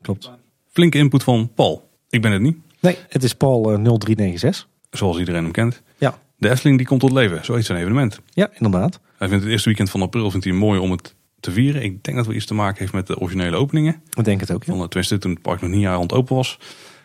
[0.01, 0.31] klopt.
[0.71, 1.89] Flinke input van Paul.
[2.09, 2.57] Ik ben het niet.
[2.79, 4.67] Nee, het is Paul 0396.
[4.89, 5.81] Zoals iedereen hem kent.
[5.97, 6.19] Ja.
[6.37, 8.19] De Efteling die komt tot leven, zoiets een evenement.
[8.29, 8.99] Ja, inderdaad.
[9.17, 11.15] Hij vindt het eerste weekend van april vindt hij mooi om het
[11.47, 11.83] te vieren.
[11.83, 14.01] Ik denk dat het iets te maken heeft met de originele openingen.
[14.13, 14.73] Ik denk het ook, ja.
[14.73, 16.59] Tenminste, toen het park nog niet jaar rond open was.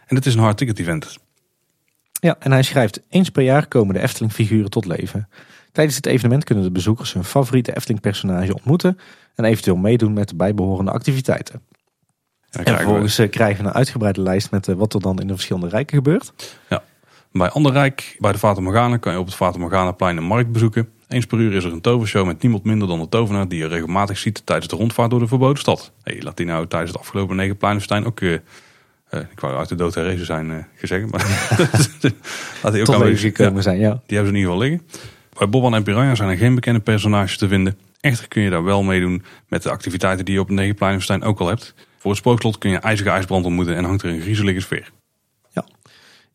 [0.07, 1.18] En het is een hard ticket event.
[2.12, 5.28] Ja, en hij schrijft, eens per jaar komen de Efteling figuren tot leven.
[5.72, 8.98] Tijdens het evenement kunnen de bezoekers hun favoriete Efteling personage ontmoeten
[9.35, 11.62] en eventueel meedoen met de bijbehorende activiteiten.
[12.50, 13.22] En vervolgens we...
[13.22, 15.96] Eh, krijgen we een uitgebreide lijst met eh, wat er dan in de verschillende rijken
[15.96, 16.33] gebeurt.
[16.68, 16.83] Ja,
[17.33, 20.52] Bij Anderrijk, bij de Fata Morgana, kan je op het Fata Morgana plein een markt
[20.52, 20.88] bezoeken.
[21.12, 23.66] Eens per uur is er een tovershow met niemand minder dan de tovenaar die je
[23.66, 25.92] regelmatig ziet tijdens de rondvaart door de verboden stad.
[26.03, 28.20] Hey, laat die nou tijdens het afgelopen negen pleinenfestijn ook...
[28.20, 28.33] Uh,
[29.11, 31.20] ik wou uit de dood herrezen zijn uh, gezegd, maar
[32.62, 34.03] laat hij ook aanwezig gekomen zijn, ja.
[34.07, 34.87] Die hebben ze in ieder geval liggen.
[35.38, 37.79] Bij Boban en Piranha zijn er geen bekende personages te vinden.
[38.01, 41.40] Echter kun je daar wel meedoen met de activiteiten die je op het Negenpleinenfestijn ook
[41.40, 41.75] al hebt.
[41.98, 44.90] Voor het spookslot kun je ijzige ijsbrand ontmoeten en hangt er een griezelige sfeer.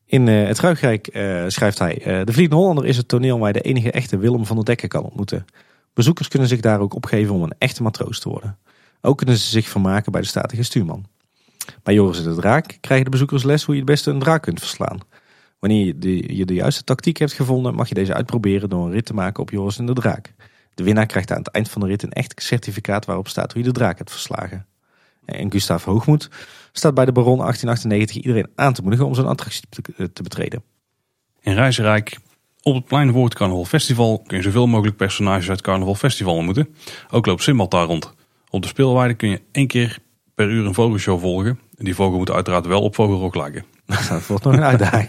[0.08, 1.98] In uh, het Ruigrijk uh, schrijft hij...
[1.98, 4.64] Uh, de Vliegende Hollander is het toneel waar je de enige echte Willem van der
[4.64, 5.44] Dekker kan ontmoeten.
[5.94, 8.58] Bezoekers kunnen zich daar ook opgeven om een echte matroos te worden.
[9.00, 11.06] Ook kunnen ze zich vermaken bij de statige stuurman.
[11.82, 14.58] Bij Joris de Draak krijgen de bezoekers les hoe je het beste een draak kunt
[14.58, 14.98] verslaan.
[15.58, 18.92] Wanneer je de, je de juiste tactiek hebt gevonden, mag je deze uitproberen door een
[18.92, 20.34] rit te maken op Joris en de Draak.
[20.74, 23.62] De winnaar krijgt aan het eind van de rit een echt certificaat waarop staat hoe
[23.62, 24.66] je de draak hebt verslagen.
[25.28, 26.30] En Gustav Hoogmoed
[26.72, 29.62] staat bij de Baron 1898 iedereen aan te moedigen om zo'n attractie
[30.12, 30.62] te betreden.
[31.40, 32.18] In Reizenrijk,
[32.62, 36.34] op het plein voor het Carnaval Festival, kun je zoveel mogelijk personages uit Carnaval Festival
[36.34, 36.74] ontmoeten.
[37.10, 38.12] Ook loopt Simbad daar rond.
[38.50, 39.98] Op de speelwaarde kun je één keer
[40.34, 41.60] per uur een vogelshow volgen.
[41.70, 43.64] Die vogel moet uiteraard wel op vogelrok lijken.
[44.08, 45.08] Dat wordt nog een uitdaging.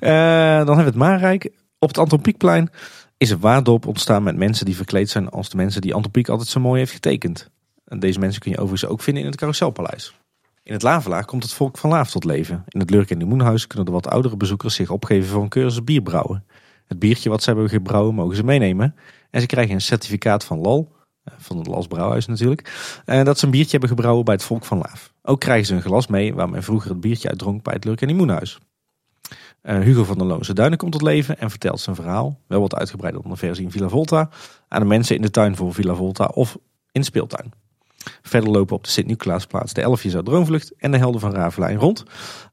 [0.00, 0.60] ja.
[0.60, 1.50] uh, dan hebben we het Maanrijk.
[1.78, 2.70] Op het Antropiekplein
[3.16, 6.48] is een waardop ontstaan met mensen die verkleed zijn als de mensen die Antropiek altijd
[6.48, 7.50] zo mooi heeft getekend.
[7.98, 10.14] Deze mensen kun je overigens ook vinden in het Carouselpaleis.
[10.62, 12.64] In het Lavelaar komt het volk van Laaf tot leven.
[12.68, 15.84] In het Lurk en Moenhuis kunnen de wat oudere bezoekers zich opgeven voor een cursus
[15.84, 16.44] bierbrouwen.
[16.86, 18.94] Het biertje wat ze hebben gebrouwen mogen ze meenemen.
[19.30, 20.92] En ze krijgen een certificaat van LAL,
[21.24, 24.42] eh, van het Lals Brouwhuis natuurlijk, en dat ze een biertje hebben gebrouwen bij het
[24.42, 25.12] volk van Laaf.
[25.22, 28.00] Ook krijgen ze een glas mee waar men vroeger het biertje uitdronk bij het Lurk
[28.00, 28.58] en Moenhuis.
[29.62, 32.74] Uh, Hugo van der Loonse Duinen komt tot leven en vertelt zijn verhaal, wel wat
[32.74, 34.28] uitgebreider dan de versie in Villa Volta,
[34.68, 36.58] aan de mensen in de tuin voor Villa Volta of
[36.92, 37.52] in de speeltuin.
[38.22, 42.04] Verder lopen op de Sint-Nicolaasplaats de Elfjes Droomvlucht en de Helden van Ravelijn rond.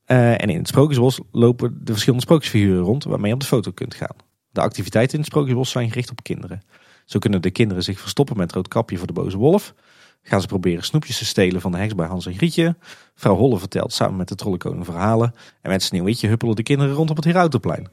[0.07, 3.71] Uh, en in het Sprookjesbos lopen de verschillende sprookjesfiguren rond waarmee je op de foto
[3.71, 4.15] kunt gaan.
[4.51, 6.61] De activiteiten in het Sprookjesbos zijn gericht op kinderen.
[7.05, 9.73] Zo kunnen de kinderen zich verstoppen met rood kapje voor de boze wolf.
[10.21, 12.75] Gaan ze proberen snoepjes te stelen van de heks bij Hans en Grietje.
[13.15, 15.33] Vrouw Holle vertelt samen met de trollenkoning verhalen.
[15.61, 17.87] En met Sneeuwwitje huppelen de kinderen rond op het Herautenplein.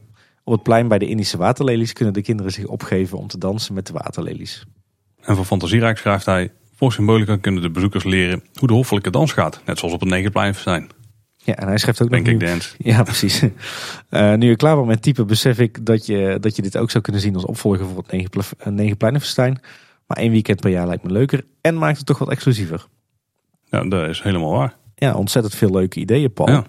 [0.45, 3.75] Op het plein bij de Indische waterlelies kunnen de kinderen zich opgeven om te dansen
[3.75, 4.65] met de waterlelies.
[5.21, 6.53] En voor Fantasierijk schrijft hij...
[6.85, 9.61] Voor symbolica kunnen de bezoekers leren hoe de hoffelijke dans gaat.
[9.65, 10.91] Net zoals op het Negenplein zijn.
[11.37, 12.35] Ja, en hij schrijft ook Denk nog...
[12.35, 12.75] ik dance.
[12.91, 13.43] Ja, precies.
[14.11, 16.91] Uh, nu je klaar bent met typen, besef ik dat je, dat je dit ook
[16.91, 19.61] zou kunnen zien als opvolger voor het Negenpleinenfestijn.
[20.07, 22.87] Maar één weekend per jaar lijkt me leuker en maakt het toch wat exclusiever.
[23.65, 24.77] Ja, dat is helemaal waar.
[24.95, 26.51] Ja, ontzettend veel leuke ideeën, Paul.
[26.51, 26.65] Ja.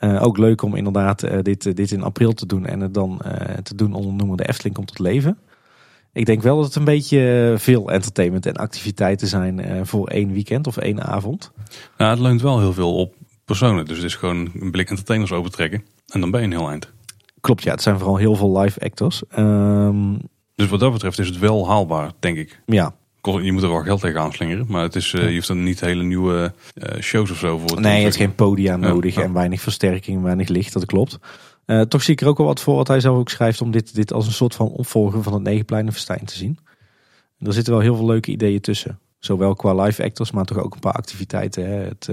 [0.00, 3.22] Uh, ook leuk om inderdaad uh, dit, dit in april te doen en het dan
[3.62, 5.38] te doen onder noemen de Efteling komt tot leven.
[6.16, 10.66] Ik denk wel dat het een beetje veel entertainment en activiteiten zijn voor één weekend
[10.66, 11.52] of één avond.
[11.98, 13.84] Nou, het leunt wel heel veel op personen.
[13.84, 15.84] Dus het is gewoon een blik entertainers overtrekken.
[16.06, 16.92] En dan ben je een heel eind.
[17.40, 17.70] Klopt, ja.
[17.70, 19.22] Het zijn vooral heel veel live actors.
[19.38, 20.18] Um,
[20.54, 22.60] dus wat dat betreft is het wel haalbaar, denk ik.
[22.66, 22.94] Ja.
[23.22, 24.66] Je moet er wel geld tegen aanslingeren.
[24.68, 27.80] Maar het is, uh, je hoeft dan niet hele nieuwe uh, shows of zo voor.
[27.80, 29.22] Nee, je hebt geen podia nodig ja.
[29.22, 30.72] en weinig versterking, weinig licht.
[30.72, 31.18] Dat klopt.
[31.66, 33.60] Uh, toch zie ik er ook wel wat voor wat hij zelf ook schrijft.
[33.60, 36.58] Om dit, dit als een soort van opvolger van het Negenpleinenfestijn te zien.
[37.38, 38.98] er zitten wel heel veel leuke ideeën tussen.
[39.18, 41.66] Zowel qua live actors, maar toch ook een paar activiteiten.
[41.66, 41.76] Hè.
[41.76, 42.08] Het,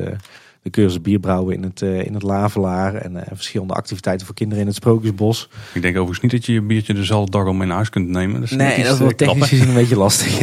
[0.63, 2.95] de cursus bierbrouwen in het, uh, in het Lavelaar.
[2.95, 5.49] En verschillende activiteiten voor kinderen in het Sprookjesbos.
[5.73, 8.07] Ik denk overigens niet dat je je biertje dezelfde dag al mee naar huis kunt
[8.07, 8.41] nemen.
[8.41, 10.39] Dat nee, dat wordt technisch gezien een beetje lastig.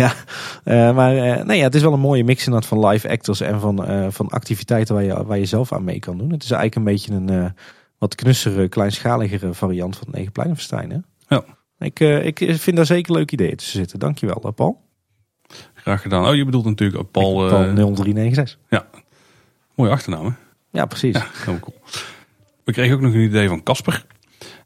[0.64, 0.92] Ja.
[0.92, 4.12] Maar nee, ja, het is wel een mooie mix inderdaad van live actors en van,
[4.12, 6.30] van activiteiten waar je, waar je zelf aan mee kan doen.
[6.30, 7.54] Het is eigenlijk een beetje een
[8.00, 10.90] wat knussere, kleinschaligere variant van het Negenpleinenfestijn.
[10.90, 10.98] Hè?
[11.36, 11.44] Ja.
[11.78, 13.98] Ik, ik vind daar zeker leuke ideeën tussen zitten.
[13.98, 14.80] Dankjewel, Paul.
[15.74, 16.28] Graag gedaan.
[16.28, 17.48] Oh, je bedoelt natuurlijk Paul...
[17.48, 18.58] Paul 0396.
[18.68, 18.86] Ja,
[19.74, 20.32] Mooie achternaam, hè?
[20.70, 21.14] Ja, precies.
[21.14, 21.80] Ja, cool.
[22.64, 24.06] We kregen ook nog een idee van Casper.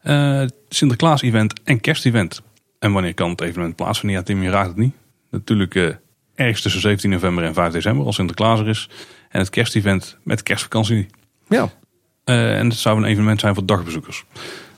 [0.03, 2.43] Uh, Sinterklaas-event en kerst-event.
[2.79, 4.19] En wanneer kan het evenement plaatsvinden?
[4.19, 4.95] Ja, Tim, je raadt het niet.
[5.31, 5.99] Natuurlijk
[6.35, 8.89] ergens tussen 17 november en 5 december, als Sinterklaas er is.
[9.29, 11.07] En het kerst-event met kerstvakantie.
[11.49, 11.71] Ja.
[12.25, 14.25] Uh, en het zou een evenement zijn voor dagbezoekers.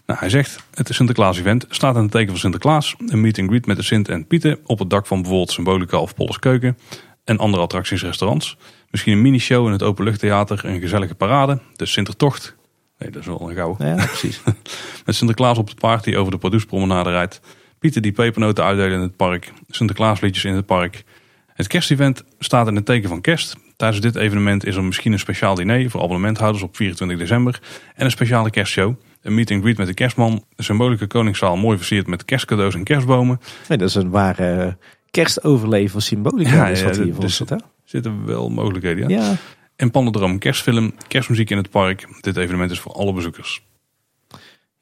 [0.07, 2.95] Nou, hij zegt, het Sinterklaas-event staat aan het teken van Sinterklaas.
[3.07, 5.99] Een meet and greet met de Sint en Pieten op het dak van bijvoorbeeld Symbolica
[5.99, 6.79] of Polles Keuken.
[7.25, 8.57] En andere attracties, restaurants.
[8.91, 12.57] Misschien een minishow in het openluchttheater, een gezellige parade, de Sintertocht.
[12.99, 13.77] Nee, dat is wel een gauw.
[13.79, 14.41] Ja, precies.
[15.07, 17.41] Met Sinterklaas op het paard die over de Pardoespromenade rijdt.
[17.79, 19.53] Pieter die pepernoten uitdelen in het park.
[19.69, 21.05] Sinterklaasliedjes in het park.
[21.47, 23.57] Het kerstevent staat in het teken van kerst.
[23.77, 27.61] Tijdens dit evenement is er misschien een speciaal diner voor abonnementhouders op 24 december.
[27.95, 28.95] En een speciale kerstshow.
[29.23, 30.45] Een meet and greet met de kerstman.
[30.57, 33.41] Een symbolieke koningszaal mooi versierd met kerstcadeaus en kerstbomen.
[33.69, 34.77] Nee, dat is een ware
[35.11, 36.55] kerstoverleven symbolica.
[36.55, 39.21] Ja, is wat hier dus, Er zitten wel mogelijkheden, ja.
[39.21, 39.35] ja.
[39.77, 42.09] En Pandadroom kerstfilm, kerstmuziek in het park.
[42.21, 43.63] Dit evenement is voor alle bezoekers.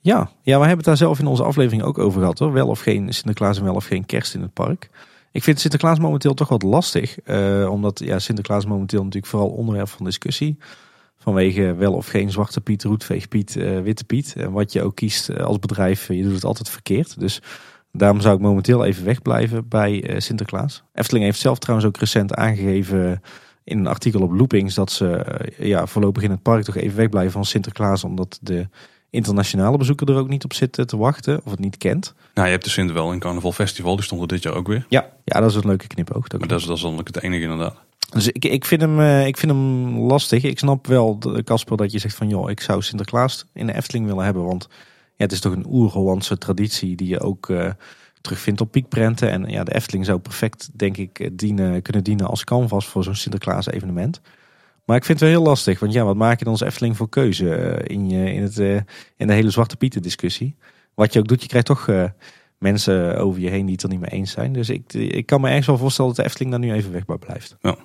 [0.01, 2.53] Ja, ja, we hebben het daar zelf in onze aflevering ook over gehad hoor.
[2.53, 4.91] Wel of geen Sinterklaas en wel of geen kerst in het park.
[5.35, 7.17] Ik vind Sinterklaas momenteel toch wat lastig.
[7.25, 10.59] Uh, omdat ja, Sinterklaas momenteel natuurlijk vooral onderwerp van discussie.
[11.17, 14.35] Vanwege wel of geen zwarte Piet, roetveegpiet, uh, witte Piet.
[14.37, 17.21] En wat je ook kiest eh, als bedrijf, je doet het altijd verkeerd.
[17.21, 17.43] Dus
[17.93, 20.83] daarom zou ik momenteel even wegblijven bij Sinterklaas.
[20.93, 23.23] Efteling heeft zelf trouwens ook recent aangegeven
[23.65, 24.75] in een artikel op Loopings...
[24.75, 25.25] dat ze
[25.59, 28.05] ja, voorlopig in het park toch even wegblijven van Sinterklaas.
[28.05, 28.69] Omdat de
[29.15, 32.15] internationale bezoeker er ook niet op zit te wachten of het niet kent.
[32.35, 34.67] Nou, je hebt de Sint wel in Carnaval Festival, die stond er dit jaar ook
[34.67, 34.87] weer.
[34.89, 36.29] Ja, ja dat is een leuke knipoog.
[36.39, 37.77] Maar dat is, dat is dan het enige inderdaad.
[38.11, 40.43] Dus ik, ik, vind hem, eh, ik vind hem lastig.
[40.43, 44.07] Ik snap wel, Casper, dat je zegt van joh, ik zou Sinterklaas in de Efteling
[44.07, 44.45] willen hebben.
[44.45, 44.69] Want
[45.17, 47.71] ja, het is toch een oer-Hollandse traditie die je ook uh,
[48.21, 49.31] terugvindt op piekprenten.
[49.31, 53.15] En ja, de Efteling zou perfect, denk ik, dienen, kunnen dienen als canvas voor zo'n
[53.15, 54.21] Sinterklaas evenement.
[54.85, 55.81] Maar ik vind het wel heel lastig.
[55.81, 58.59] Want ja, wat maak je dan als Efteling voor keuze eh, in, je, in, het,
[58.59, 58.75] eh,
[59.17, 60.57] in de hele Zwarte Pieten discussie?
[60.95, 62.05] Wat je ook doet, je krijgt toch uh,
[62.59, 64.53] mensen over je heen die het er niet mee eens zijn.
[64.53, 67.05] Dus ik, ik kan me ergens wel voorstellen dat de Efteling daar nu even weg
[67.05, 67.57] bij blijft.
[67.61, 67.77] Ja.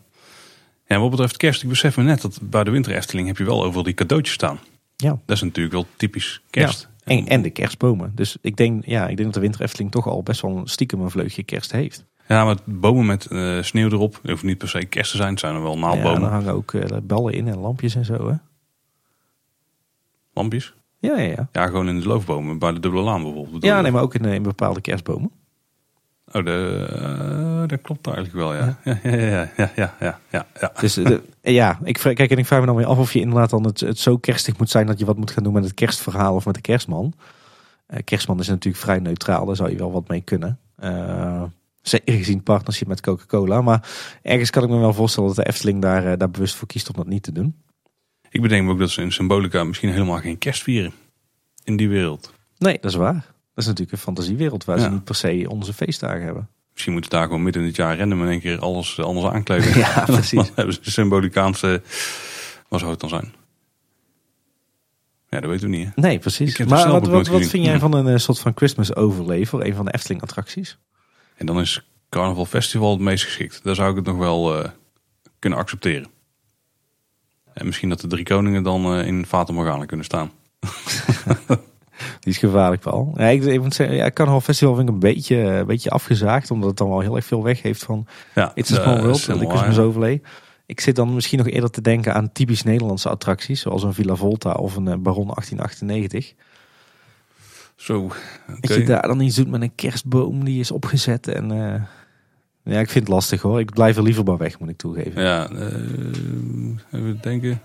[0.89, 3.43] Ja, wat betreft kerst, ik besef me net dat bij de Winter Efteling heb je
[3.43, 4.59] wel overal die cadeautjes staan.
[4.95, 5.19] Ja.
[5.25, 6.89] Dat is natuurlijk wel typisch kerst.
[7.03, 7.15] Ja.
[7.15, 8.11] En, en de kerstbomen.
[8.15, 11.01] Dus ik denk, ja, ik denk dat de Winter Efteling toch al best wel stiekem
[11.01, 12.05] een vleugje kerst heeft.
[12.29, 14.19] Ja, maar bomen met uh, sneeuw erop.
[14.21, 15.29] Het hoeft niet per se kerst te zijn.
[15.29, 16.21] Het zijn er wel naaldbomen.
[16.21, 18.35] Ja, er hangen ook uh, ballen in en lampjes en zo hè.
[20.33, 20.73] Lampjes?
[20.99, 21.49] Ja, ja, ja.
[21.51, 22.59] Ja, gewoon in de loofbomen.
[22.59, 23.63] Bij de dubbele laan bijvoorbeeld.
[23.63, 25.31] Ja, nee, maar ook in, in bepaalde kerstbomen.
[26.31, 28.77] Oh, de, uh, dat klopt eigenlijk wel, ja.
[28.83, 30.71] Ja, ja, ja, ja, ja, ja, ja, ja.
[30.79, 33.49] Dus de, ja, ik, kijk, en ik vraag me dan weer af of je inderdaad
[33.49, 35.73] dan het, het zo kerstig moet zijn dat je wat moet gaan doen met het
[35.73, 37.13] kerstverhaal of met de kerstman.
[37.89, 40.59] Uh, kerstman is natuurlijk vrij neutraal, daar zou je wel wat mee kunnen.
[40.83, 41.43] Uh,
[41.81, 43.61] Zeker gezien partnership met Coca-Cola.
[43.61, 43.89] Maar
[44.21, 46.89] ergens kan ik me wel voorstellen dat de Efteling daar, eh, daar bewust voor kiest
[46.89, 47.55] om dat niet te doen.
[48.29, 50.93] Ik bedenk ook dat ze in Symbolica misschien helemaal geen kerst vieren.
[51.63, 52.33] In die wereld.
[52.57, 53.13] Nee, dat is waar.
[53.13, 53.23] Dat
[53.55, 56.49] is natuurlijk een fantasiewereld waar ze niet per se onze feestdagen hebben.
[56.71, 59.77] Misschien moeten daar gewoon midden in het jaar rennen met een keer alles anders aankleden.
[59.85, 60.45] ja, precies.
[60.45, 61.81] Dan hebben ze symbolicaanse...
[62.67, 63.33] Wat zou het dan zijn?
[65.29, 65.95] Ja, dat weten we niet.
[65.95, 66.57] Nee, precies.
[66.57, 69.75] Maar wat, wat, wat vind jij van een uh, soort van Christmas overlay voor een
[69.75, 70.77] van de Efteling attracties?
[71.39, 73.63] En dan is Carnaval Festival het meest geschikt.
[73.63, 74.69] Daar zou ik het nog wel uh,
[75.39, 76.07] kunnen accepteren.
[77.53, 80.31] En misschien dat de drie koningen dan uh, in Fata Morgana kunnen staan.
[82.19, 83.13] Die is gevaarlijk wel.
[83.15, 86.51] Ja, ik, ik moet zeggen, ja, Carnaval Festival vind ik een beetje, een beetje afgezaagd.
[86.51, 89.25] Omdat het dan wel heel erg veel weg heeft van ja, It's a Small World.
[89.25, 90.21] De Christmas Overlay.
[90.65, 93.61] Ik zit dan misschien nog eerder te denken aan typisch Nederlandse attracties.
[93.61, 96.33] Zoals een Villa Volta of een eh, Baron 1898.
[97.79, 98.11] Zo.
[98.59, 101.27] Dat je daar dan iets doet met een kerstboom die is opgezet.
[101.27, 101.83] En uh,
[102.63, 103.59] ja, ik vind het lastig hoor.
[103.59, 105.21] Ik blijf er liever bij weg, moet ik toegeven.
[105.21, 107.61] Ja, uh, even denken.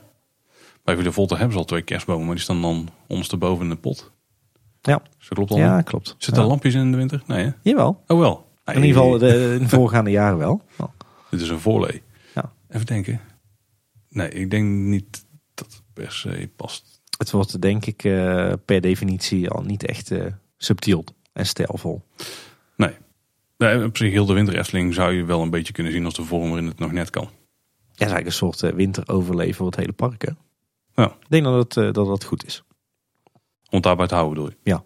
[0.84, 3.76] Bij Villa Volta hebben ze al twee kerstbomen, maar die staan dan ondersteboven in de
[3.76, 4.12] pot.
[4.80, 5.02] Ja.
[5.18, 5.58] Dus dat klopt al.
[5.58, 6.14] Ja, klopt.
[6.18, 7.22] Zitten er lampjes in de winter?
[7.26, 7.50] Nee hè?
[7.62, 8.02] Jawel.
[8.06, 8.46] Oh wel.
[8.64, 10.62] In ieder geval de, in de voorgaande jaren wel.
[11.30, 12.02] Dit is een voorlee.
[12.34, 12.52] Ja.
[12.68, 13.20] Even denken.
[14.08, 15.24] Nee, ik denk niet
[15.54, 20.10] dat het per se past het wordt denk ik uh, per definitie al niet echt
[20.10, 20.24] uh,
[20.56, 22.02] subtiel en stijlvol.
[22.76, 22.94] Nee.
[23.58, 23.84] nee.
[23.84, 26.48] Op zich heel de winter zou je wel een beetje kunnen zien als de vorm
[26.48, 27.22] waarin het nog net kan.
[27.22, 30.22] Ja, is eigenlijk een soort uh, winteroverleven voor het hele park.
[30.26, 30.32] Hè?
[31.02, 31.06] Ja.
[31.06, 32.62] Ik denk dat het, dat het goed is.
[33.70, 34.70] Om daarbij te houden bedoel je?
[34.70, 34.84] Ja.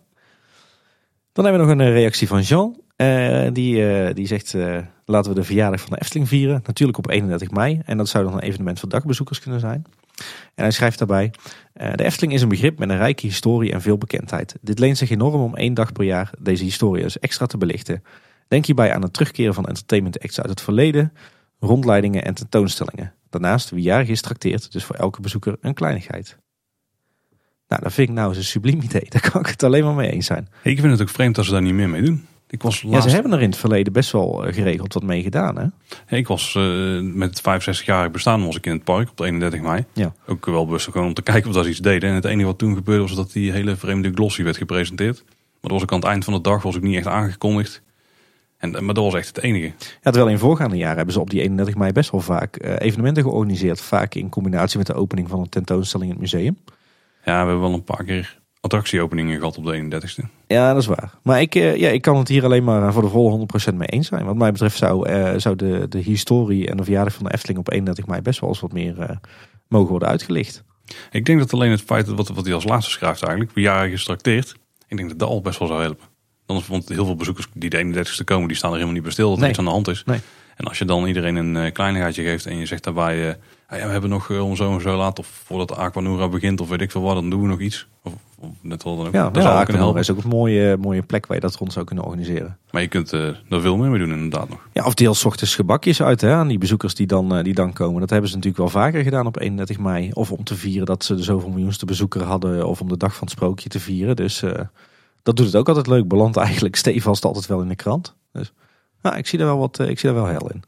[1.32, 2.80] Dan hebben we nog een reactie van Jean.
[3.52, 4.54] die, die zegt,
[5.04, 6.62] laten we de verjaardag van de Efteling vieren.
[6.66, 7.80] Natuurlijk op 31 mei.
[7.84, 9.86] En dat zou dan een evenement voor dagbezoekers kunnen zijn.
[10.54, 11.30] En hij schrijft daarbij:
[11.72, 14.54] eh, De Efteling is een begrip met een rijke historie en veel bekendheid.
[14.60, 18.02] Dit leent zich enorm om één dag per jaar deze historie eens extra te belichten.
[18.48, 21.12] Denk hierbij aan het terugkeren van entertainment acts uit het verleden,
[21.58, 23.14] rondleidingen en tentoonstellingen.
[23.30, 26.38] Daarnaast wie jarig is trakteert, dus voor elke bezoeker een kleinigheid.
[27.68, 29.06] Nou, dat vind ik nou eens een subliem idee.
[29.10, 30.48] Daar kan ik het alleen maar mee eens zijn.
[30.62, 32.26] Ik vind het ook vreemd dat ze daar niet meer mee doen.
[32.50, 35.22] Ik was Ja, ze hebben er in het verleden best wel eh, geregeld wat mee
[35.22, 35.58] gedaan.
[35.58, 36.16] Hè?
[36.16, 39.84] ik was uh, met 65-jarig bestaan was ik in het park op de 31 mei.
[39.92, 40.12] Ja.
[40.26, 42.08] Ook wel bewust gewoon om te kijken of dat iets deden.
[42.08, 45.22] En het enige wat toen gebeurde was dat die hele vreemde glossy werd gepresenteerd.
[45.24, 47.82] Maar dat was ook aan het eind van de dag was ik niet echt aangekondigd.
[48.58, 49.66] En, maar dat was echt het enige.
[49.76, 52.74] Ja, terwijl in voorgaande jaren hebben ze op die 31 mei best wel vaak uh,
[52.78, 53.80] evenementen georganiseerd.
[53.80, 56.58] Vaak in combinatie met de opening van een tentoonstelling in het museum.
[57.24, 60.24] Ja, we hebben wel een paar keer attractieopeningen gehad op de 31ste.
[60.46, 61.10] Ja, dat is waar.
[61.22, 63.88] Maar ik, eh, ja, ik kan het hier alleen maar voor de volle 100% mee
[63.88, 64.24] eens zijn.
[64.24, 67.58] Wat mij betreft zou, uh, zou de, de historie en de verjaardag van de Efteling
[67.58, 69.08] op 31 mei best wel eens wat meer uh,
[69.68, 70.64] mogen worden uitgelicht.
[71.10, 73.90] Ik denk dat alleen het feit dat wat, wat hij als laatste schrijft eigenlijk, verjaardag
[73.90, 74.54] gestrakteerd,
[74.88, 76.06] ik denk dat dat al best wel zou helpen.
[76.46, 79.12] Dan vond heel veel bezoekers die de 31ste komen, die staan er helemaal niet bij
[79.12, 80.02] stil dat er iets aan de hand is.
[80.04, 80.20] Nee.
[80.56, 83.92] En als je dan iedereen een kleinigheidje geeft en je zegt daarbij, ah ja, we
[83.92, 86.90] hebben nog om zo en zo laat of voordat de Aquanura begint of weet ik
[86.90, 87.86] veel wat, dan doen we nog iets.
[88.02, 88.12] Of
[88.60, 89.12] net wel dan ook.
[89.12, 90.00] Ja, dat ja, zou kunnen helpen.
[90.00, 92.58] is ook een mooie, mooie plek waar je dat rond zou kunnen organiseren.
[92.70, 94.68] Maar je kunt er veel meer mee doen inderdaad nog.
[94.72, 97.72] Ja, of deel ochtends gebakjes uit hè, aan die bezoekers die dan, eh, die dan
[97.72, 98.00] komen.
[98.00, 100.10] Dat hebben ze natuurlijk wel vaker gedaan op 31 mei.
[100.12, 102.66] Of om te vieren dat ze de zoveel miljoenste bezoeker hadden.
[102.66, 104.16] Of om de dag van het sprookje te vieren.
[104.16, 104.60] Dus eh,
[105.22, 106.08] dat doet het ook altijd leuk.
[106.08, 108.14] Belandt eigenlijk stevast altijd wel in de krant.
[108.32, 108.52] Dus
[109.02, 110.62] ja, ik zie daar wel wat, eh, ik zie daar wel hel in.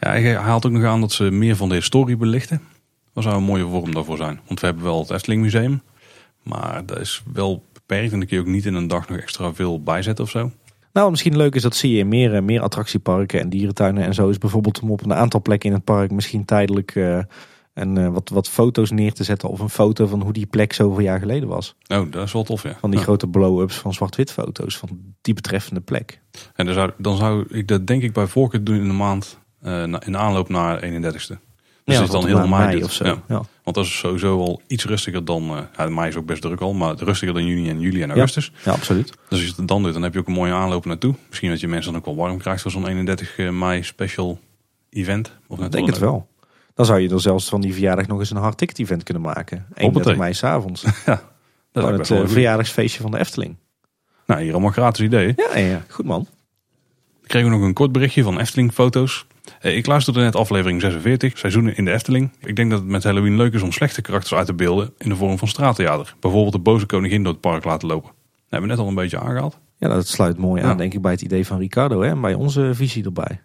[0.00, 2.60] Ja, hij haalt ook nog aan dat ze meer van de historie belichten.
[3.12, 4.40] Dat zou een mooie vorm daarvoor zijn.
[4.46, 5.82] Want we hebben wel het Efteling Museum.
[6.48, 8.12] Maar dat is wel beperkt.
[8.12, 10.50] En dan kun je ook niet in een dag nog extra veel bijzetten of zo.
[10.92, 14.14] Nou, misschien leuk is, dat zie je in meer, eh, meer attractieparken en dierentuinen en
[14.14, 14.28] zo.
[14.28, 17.18] Is bijvoorbeeld om op een aantal plekken in het park misschien tijdelijk eh,
[17.74, 19.48] een, eh, wat, wat foto's neer te zetten.
[19.48, 21.74] Of een foto van hoe die plek zoveel jaar geleden was.
[21.86, 22.76] Oh, dat is wel tof, ja.
[22.80, 23.04] Van die Ja.
[23.04, 24.88] grote blow-ups van zwart-wit foto's van
[25.20, 26.20] die betreffende plek.
[26.54, 29.38] En dan zou, dan zou ik dat denk ik bij voorkeur doen in de maand.
[29.60, 31.38] na- in aanloop naar 31ste.
[31.88, 33.04] Dus Ja, is dan heel mei, of zo.
[33.04, 33.22] Ja.
[33.28, 33.42] Ja.
[33.62, 35.56] Want dat is sowieso al iets rustiger dan...
[35.56, 38.10] eh ja, mei is ook best druk al, maar rustiger dan juni en juli en
[38.10, 38.52] augustus.
[38.64, 39.06] ja, absoluut.
[39.06, 41.14] Dus als je het dan doet, dan heb je ook een mooie aanloop naartoe.
[41.28, 44.38] Misschien dat je mensen dan ook wel warm krijgt voor zo'n 31 mei special
[44.90, 45.32] event.
[45.46, 46.28] Of Ik net denk het wel.
[46.74, 49.22] Dan zou je er zelfs van die verjaardag nog eens een hard ticket event kunnen
[49.22, 49.66] maken.
[49.74, 50.82] 31 mei s'avonds.
[51.72, 53.56] Dat is het eh, verjaardagsfeestje van de Efteling.
[54.26, 55.34] Nou, hier allemaal gratis ideeën.
[55.36, 56.26] Ja, ja, goed man.
[57.28, 59.26] Kreeg ook nog een kort berichtje van Efteling foto's.
[59.60, 62.30] Eh, Ik luisterde net aflevering 46, seizoenen in de Efteling.
[62.40, 65.08] Ik denk dat het met Halloween leuk is om slechte karakters uit te beelden in
[65.08, 66.14] de vorm van straattheater.
[66.20, 68.10] Bijvoorbeeld de boze koningin door het park laten lopen.
[68.10, 69.58] Dat hebben we net al een beetje aangehaald.
[69.76, 70.68] Ja, dat sluit mooi Ja.
[70.68, 73.40] aan, denk ik, bij het idee van Ricardo hè, en bij onze visie erbij.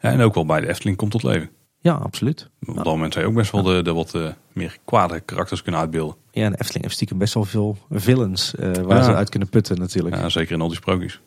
[0.00, 1.50] Ja, en ook wel bij de Efteling komt tot leven.
[1.80, 2.50] Ja, absoluut.
[2.66, 5.62] Op dat moment zou je ook best wel de, de wat eh, meer kwade karakters
[5.62, 6.16] kunnen uitbeelden.
[6.30, 9.02] Ja, en de Efteling heeft stiekem best wel veel villains eh, waar Ja.
[9.02, 10.16] ze uit kunnen putten natuurlijk.
[10.16, 11.20] Ja, zeker in al die sprookjes.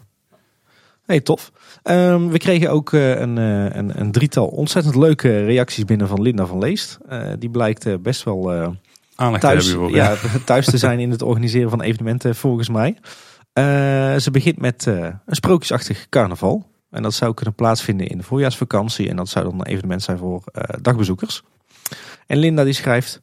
[1.07, 1.51] Hey, tof.
[1.83, 6.21] Ehm, we kregen ook eh, een, eh, een, een drietal ontzettend leuke reacties binnen van
[6.21, 6.97] Linda van Leest.
[7.07, 8.41] Eh, die blijkt best wel
[9.15, 9.91] thuis, hebben hiervoor.
[9.91, 10.15] ja,
[10.45, 12.97] thuis te zijn in het organiseren van evenementen volgens mij.
[14.19, 16.65] Ze begint met een sprookjesachtig carnaval.
[16.89, 19.09] En dat zou kunnen plaatsvinden in de voorjaarsvakantie.
[19.09, 20.43] En dat zou dan een evenement zijn voor
[20.81, 21.43] dagbezoekers.
[22.25, 23.21] En Linda die schrijft...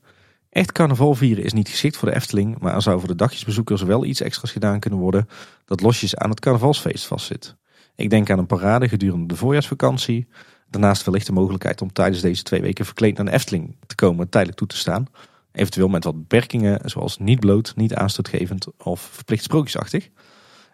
[0.51, 2.59] Echt carnaval vieren is niet geschikt voor de Efteling.
[2.59, 5.29] Maar er zou voor de dagjesbezoekers wel iets extra's gedaan kunnen worden...
[5.65, 7.57] dat losjes aan het carnavalsfeest vastzit.
[7.97, 10.27] Ik denk aan een parade gedurende de voorjaarsvakantie.
[10.71, 14.29] Daarnaast wellicht de mogelijkheid om tijdens deze twee weken verkleed naar de Efteling te komen
[14.29, 15.07] tijdelijk toe te staan.
[15.53, 20.09] Eventueel met wat beperkingen zoals niet bloot, niet aanstootgevend of verplicht sprookjesachtig.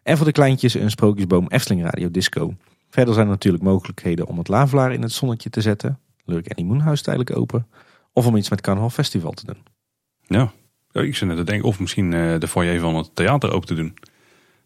[0.03, 2.55] En voor de kleintjes een sprookjesboom Efteling Radio Disco.
[2.91, 5.99] Verder zijn er natuurlijk mogelijkheden om het lavelaar in het zonnetje te zetten.
[6.25, 7.67] Lurk en Moenhuis tijdelijk open.
[8.13, 9.63] Of om iets met Carnaval Festival te doen.
[10.23, 10.53] Ja.
[10.93, 13.75] Ik zit net te denken of misschien eh, de foyer van het theater open te
[13.75, 13.95] doen.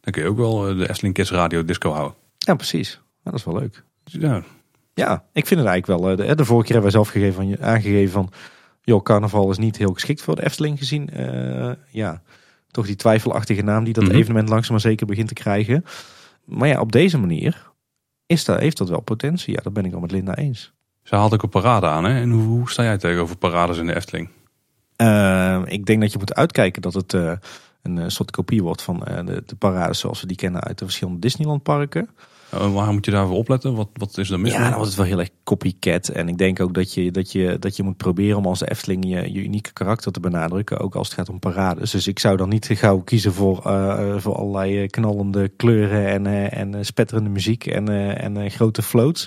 [0.00, 2.23] Dan kun je ook wel eh, de Efteling Kids Radio Disco houden.
[2.44, 3.00] Ja, precies.
[3.22, 3.84] Dat is wel leuk.
[4.04, 4.42] Ja,
[4.94, 6.10] Ja, ik vind het eigenlijk wel.
[6.10, 8.30] eh, De, de vorige keer hebben wij zelf gegeven van, aangegeven van...
[8.82, 11.10] joh, carnaval is niet heel geschikt voor de Efteling gezien.
[11.10, 12.22] eh, ja,
[12.70, 14.14] toch die twijfelachtige naam die dat Mhm.
[14.14, 15.84] evenement langzaam maar zeker begint te krijgen.
[16.44, 17.70] Maar ja, op deze manier
[18.26, 19.54] is dat, heeft dat wel potentie.
[19.54, 20.72] Ja, dat ben ik al met Linda eens.
[21.02, 22.04] ze haalt ook een parade aan.
[22.04, 22.20] Hè?
[22.20, 24.28] En hoe, hoe sta jij tegenover parades in de Efteling?
[24.96, 27.32] Eh, ik denk dat je moet uitkijken dat het eh,
[27.82, 30.78] een eh, soort kopie wordt van eh, de, de parades zoals we die kennen uit
[30.78, 32.08] de verschillende Disneyland parken.
[32.54, 33.74] Uh, waar moet je daarvoor opletten?
[33.74, 36.08] Wat, wat is er mis Ja, dan wordt het wel heel erg copycat.
[36.08, 39.04] En ik denk ook dat je, dat je, dat je moet proberen om als Efteling
[39.04, 40.78] je, je unieke karakter te benadrukken.
[40.80, 41.90] Ook als het gaat om parades.
[41.90, 46.26] Dus ik zou dan niet gauw kiezen voor, eh, voor allerlei eh, knallende kleuren en,
[46.26, 49.26] eh, en eh, spetterende muziek en, eh, en eh, grote floats.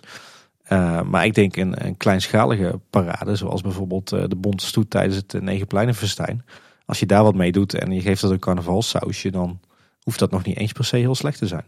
[0.64, 5.16] Eh, maar ik denk een, een kleinschalige parade, zoals bijvoorbeeld eh, de Bonte Stoet tijdens
[5.16, 6.46] het Negenpleinenfestijn.
[6.86, 9.60] Als je daar wat mee doet en je geeft dat een carnavalsausje, dan
[10.02, 11.66] hoeft dat nog niet eens per se heel slecht te zijn.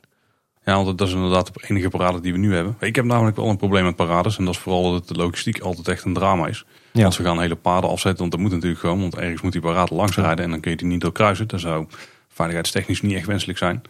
[0.69, 2.75] Ja, want dat is inderdaad de enige parade die we nu hebben.
[2.79, 4.38] Ik heb namelijk wel een probleem met parades.
[4.38, 6.65] En dat is vooral dat de logistiek altijd echt een drama is.
[6.91, 7.05] Ja.
[7.05, 8.99] Als we gaan hele paden afzetten, want dat moet natuurlijk gewoon.
[8.99, 11.47] Want ergens moet die parade langs rijden en dan kun je die niet doorkruisen.
[11.47, 11.86] Dat zou
[12.27, 13.82] veiligheidstechnisch niet echt wenselijk zijn.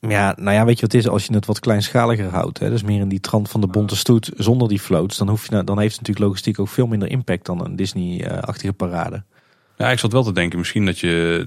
[0.00, 1.08] Ja, nou ja, weet je wat het is?
[1.08, 3.96] Als je het wat kleinschaliger houdt, hè, dus meer in die trant van de bonte
[3.96, 6.86] stoet zonder die floats, dan, hoef je, nou- dan heeft het natuurlijk logistiek ook veel
[6.86, 9.22] minder impact dan een Disney-achtige parade.
[9.76, 11.46] Ja, ik zat wel te denken misschien dat je...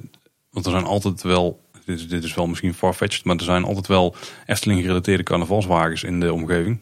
[0.50, 1.60] Want er zijn altijd wel...
[1.90, 6.04] Dit, is- dit is wel misschien farfetched, maar er zijn altijd wel Efteling gerelateerde carnavalswagens
[6.04, 6.80] in de omgeving.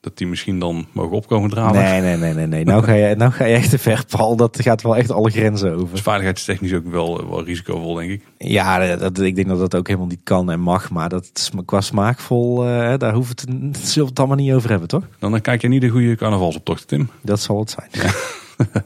[0.00, 1.82] Dat die misschien dan mogen opkomen draven.
[1.82, 2.46] Nee, nee, nee, nee.
[2.46, 2.64] nee.
[2.64, 4.36] Nou, ga je, nou ga je echt te ver, Paul.
[4.36, 5.98] Dat gaat wel echt alle grenzen Dus over.
[5.98, 8.22] veiligheidstechnisch ook wel, wel risicovol, denk ik.
[8.38, 10.90] Ja, dat, ik denk dat dat ook helemaal niet kan en mag.
[10.90, 14.70] Maar dat is qua smaakvol, eh, daar hoeven we het, zullen het allemaal niet over
[14.70, 15.04] hebben, toch?
[15.18, 17.08] Dan kijk je niet de goede carnavalsoptocht, Tim.
[17.20, 18.12] Dat zal het zijn.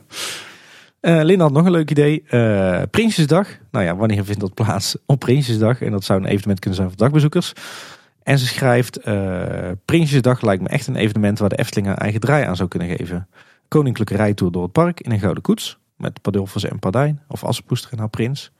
[1.00, 2.22] Eh Linda had nog een leuk idee.
[2.26, 3.48] Eh, Prinsjesdag.
[3.70, 4.96] Nou ja, wanneer vindt dat plaats?
[5.06, 5.82] Op Prinsjesdag.
[5.82, 7.52] En dat zou een evenement kunnen zijn voor dagbezoekers.
[8.22, 8.96] En ze schrijft...
[8.96, 12.68] eh Prinsjesdag lijkt me echt een evenement waar de Efteling haar eigen draai aan zou
[12.68, 13.28] kunnen geven.
[13.68, 15.78] Koninklijke rijtour door het park in een gouden koets.
[15.96, 17.20] Met Padulfus en Pardijn.
[17.28, 18.52] Of Assepoester en haar prins.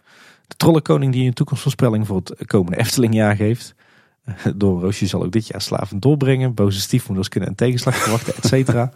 [0.47, 3.75] De trollenkoning die een toekomstvoorspelling voor het komende Eftelingjaar geeft.
[4.57, 6.55] Door Roosje zal ook dit jaar slaven doorbrengen.
[6.55, 8.91] Boze stiefmoeders kunnen een tegenslag verwachten, et cetera.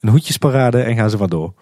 [0.00, 1.54] Een hoedjesparade en gaan ze maar door.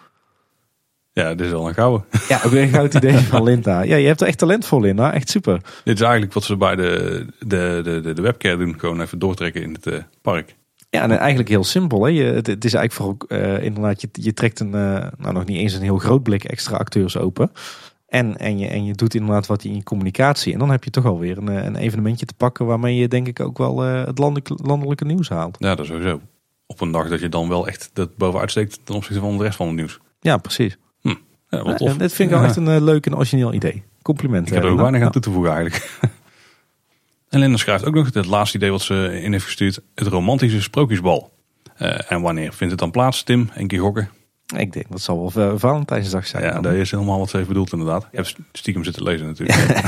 [1.14, 2.04] Ja, dit is wel een gouden.
[2.28, 3.82] Ja, ook een goud idee van Linda.
[3.82, 5.12] Ja, je hebt er echt talent voor, Linda.
[5.12, 5.60] Echt super.
[5.84, 8.78] Dit is eigenlijk wat ze bij de, de, de, de, webcare doen.
[8.78, 10.54] Gewoon even doortrekken in het uh, park.
[10.90, 12.04] Ja, en eigenlijk heel simpel.
[12.04, 12.10] Hè?
[12.10, 15.44] Je, het, het, is eigenlijk voor uh, inderdaad, je, je trekt een, uh, nou nog
[15.44, 17.52] niet eens een heel groot blik extra acteurs open.
[18.06, 20.52] En, en, je, en je doet inderdaad wat in je communicatie.
[20.52, 23.40] En dan heb je toch alweer een, een evenementje te pakken waarmee je denk ik
[23.40, 25.56] ook wel het landelijke, landelijke nieuws haalt.
[25.58, 26.20] Ja, dat sowieso.
[26.66, 29.42] Op een dag dat je dan wel echt dat bovenuit steekt ten opzichte van de
[29.42, 29.98] rest van het nieuws.
[30.20, 30.76] Ja, precies.
[31.56, 31.96] Ja, wat tof.
[31.96, 33.82] dit vind ik wel echt een uh, leuk en origineel idee.
[34.02, 34.46] Complimenten.
[34.46, 35.98] Ik heb er ook weinig aan toe te voegen eigenlijk.
[37.28, 39.80] en Linda schrijft ook nog het laatste idee wat ze in heeft gestuurd.
[39.94, 41.32] Het romantische sprookjesbal.
[41.78, 43.50] Uh, en wanneer vindt het dan plaats, Tim?
[43.54, 44.10] Een keer gokken?
[44.56, 46.44] Ik denk dat zal wel Valentijnsdag zijn.
[46.44, 48.08] Ja, dat is helemaal wat ze heeft bedoeld inderdaad.
[48.10, 49.82] Je hebt stiekem zitten lezen natuurlijk.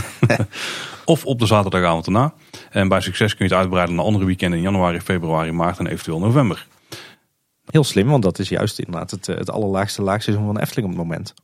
[1.05, 2.35] of op de zaterdagavond erna.
[2.71, 5.87] En bij succes kun je het uitbreiden naar andere weekenden in januari, februari, maart en
[5.87, 6.67] eventueel november.
[7.65, 11.07] Heel slim, want dat is juist inderdaad het, het allerlaagste laagseizoen van Efteling op het
[11.07, 11.35] moment.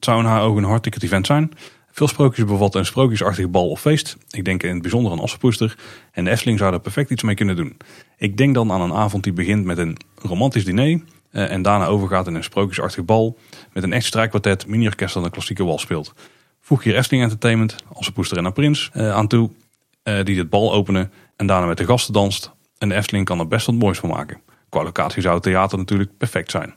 [0.00, 1.52] Het zou in haar ogen een hartstikke event zijn.
[1.90, 4.16] Veel sprookjes bevatten een sprookjesachtige bal of feest.
[4.30, 5.78] Ik denk in het bijzonder aan Assepoester.
[6.12, 7.76] En de Efteling zou er perfect iets mee kunnen doen.
[8.16, 11.00] Ik denk dan aan een avond die begint met een romantisch diner.
[11.30, 13.38] Eh, en daarna overgaat in een sprookjesachtig bal.
[13.72, 16.14] Met een echt strijkkwartet, mini-orkest een klassieke wal speelt.
[16.60, 19.50] Voeg hier Efteling Entertainment, Assepoester en een Prins eh, aan toe.
[20.02, 22.50] Eh, die het bal openen en daarna met de gasten danst.
[22.78, 24.40] En de Efteling kan er best wat moois van maken.
[24.68, 26.74] Qua locatie zou het theater natuurlijk perfect zijn.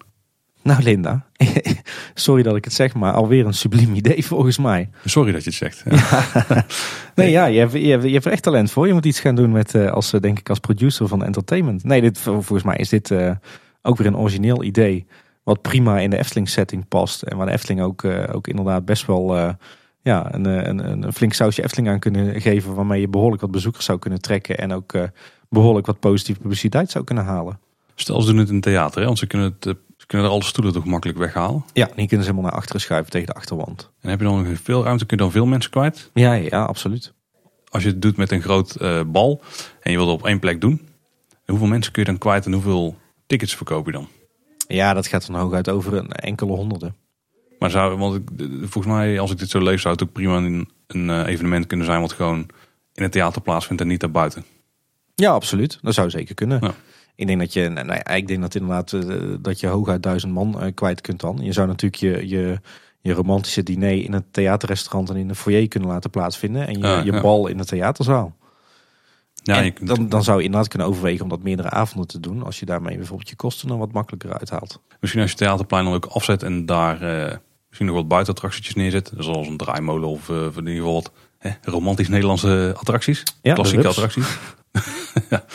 [0.63, 1.25] Nou Linda,
[2.13, 4.89] sorry dat ik het zeg, maar alweer een subliem idee volgens mij.
[5.05, 5.83] Sorry dat je het zegt.
[5.89, 6.65] Ja.
[7.15, 8.87] nee, ja, je hebt, je, hebt, je hebt er echt talent voor.
[8.87, 11.83] Je moet iets gaan doen met, uh, als, eh, denk ik, als producer van entertainment.
[11.83, 13.31] Nee, dit, volgens mij is dit uh,
[13.81, 15.05] ook weer een origineel idee.
[15.43, 17.21] Wat prima in de Efteling setting past.
[17.21, 19.35] En waar de Efteling ook, uh, ook inderdaad best wel
[20.01, 22.75] ja, een, een, een flink sausje Efteling aan kunnen geven.
[22.75, 24.57] Waarmee je behoorlijk wat bezoekers zou kunnen trekken.
[24.57, 24.93] En ook
[25.49, 27.59] behoorlijk wat positieve publiciteit zou kunnen halen.
[27.95, 29.05] Stel, ze doen het in theater, hè?
[29.05, 31.63] want ze kunnen het ze kunnen er alle stoelen toch makkelijk weghalen?
[31.73, 33.89] Ja, die kunnen ze helemaal naar achteren schuiven tegen de achterwand.
[34.01, 35.05] En heb je dan nog veel ruimte?
[35.05, 36.09] Kun je dan veel mensen kwijt?
[36.13, 37.13] Ja, ja, absoluut.
[37.69, 39.41] Als je het doet met een groot uh, bal
[39.79, 40.87] en je wilt het op één plek doen.
[41.45, 42.97] Hoeveel mensen kun je dan kwijt en hoeveel
[43.27, 44.07] tickets verkoop je dan?
[44.67, 46.95] Ja, dat gaat dan hooguit over een enkele honderden.
[47.59, 50.37] Maar zou, want ik, volgens mij, als ik dit zo lees, zou het ook prima
[50.37, 52.45] een, een uh, evenement kunnen zijn wat gewoon
[52.93, 54.45] in het theater plaatsvindt en niet daarbuiten.
[55.15, 55.79] Ja, absoluut.
[55.81, 56.59] Dat zou zeker kunnen.
[56.61, 56.73] Ja.
[57.15, 60.33] Ik denk dat je, nou ja, ik denk dat inderdaad uh, dat je hooguit duizend
[60.33, 61.37] man uh, kwijt kunt dan.
[61.41, 62.59] Je zou natuurlijk je, je,
[63.01, 66.67] je romantische diner in het theaterrestaurant en in de foyer kunnen laten plaatsvinden.
[66.67, 68.35] En je, ah, je bal in de theaterzaal.
[69.33, 72.43] Ja, dan, dan zou je inderdaad kunnen overwegen om dat meerdere avonden te doen.
[72.43, 74.79] Als je daarmee bijvoorbeeld je kosten dan wat makkelijker uithaalt.
[74.99, 77.35] Misschien als je theaterplein dan ook afzet en daar uh,
[77.67, 79.11] misschien nog wat buitenattracties neerzet.
[79.17, 83.23] Zoals een draaimolen of uh, in ieder geval wat hè, romantisch Nederlandse attracties.
[83.41, 84.37] Ja, Klassieke attracties.
[85.29, 85.45] ja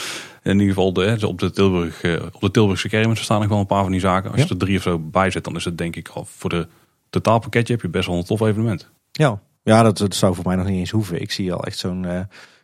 [0.54, 3.58] in ieder geval de, op, de Tilburg, eh, op de Tilburgse kermis staan nog wel
[3.58, 4.30] een paar van die zaken.
[4.30, 6.50] Als je er drie of zo bij zet, dan is het denk ik al voor
[6.50, 6.68] de
[7.10, 8.90] totaalpakketje heb je best wel een tof evenement.
[9.12, 11.20] Ja, ja dat, dat zou voor mij nog niet eens hoeven.
[11.20, 12.20] Ik zie al echt zo'n uh,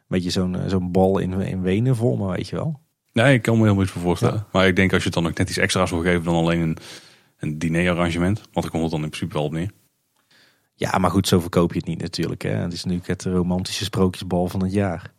[0.08, 2.80] beetje zo'n eh, zo'n bal in, in Wenen voor me, weet je wel.
[3.12, 4.46] Nee, ik kan me heel iets voor voorstellen.
[4.52, 6.60] Maar ik denk als je het dan ook net iets extra's wil geven dan alleen
[6.60, 6.76] een,
[7.38, 8.38] een dinerarrangement.
[8.38, 9.70] Want dan komt het dan in principe wel op neer.
[10.74, 12.42] Ja, maar goed, zo verkoop je het niet natuurlijk.
[12.42, 12.50] Hè.
[12.50, 15.12] Het is nu het romantische sprookjesbal van het jaar.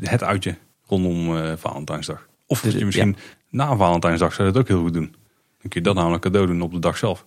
[0.00, 0.56] Het uitje
[0.86, 2.26] rondom uh, Valentijnsdag.
[2.46, 3.16] Of dus, je misschien
[3.50, 5.14] na Valentijnsdag zou je dat ook heel goed doen.
[5.60, 7.24] Dan kun je dat namelijk cadeau doen op de dag zelf.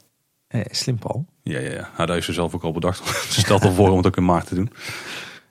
[0.47, 1.25] Eh, slim Paul.
[1.43, 1.89] Ja, ja, ja.
[1.95, 3.07] Nou, daar is ze zelf ook al bedacht.
[3.33, 4.71] ze stelt al voor om het ook in maart te doen.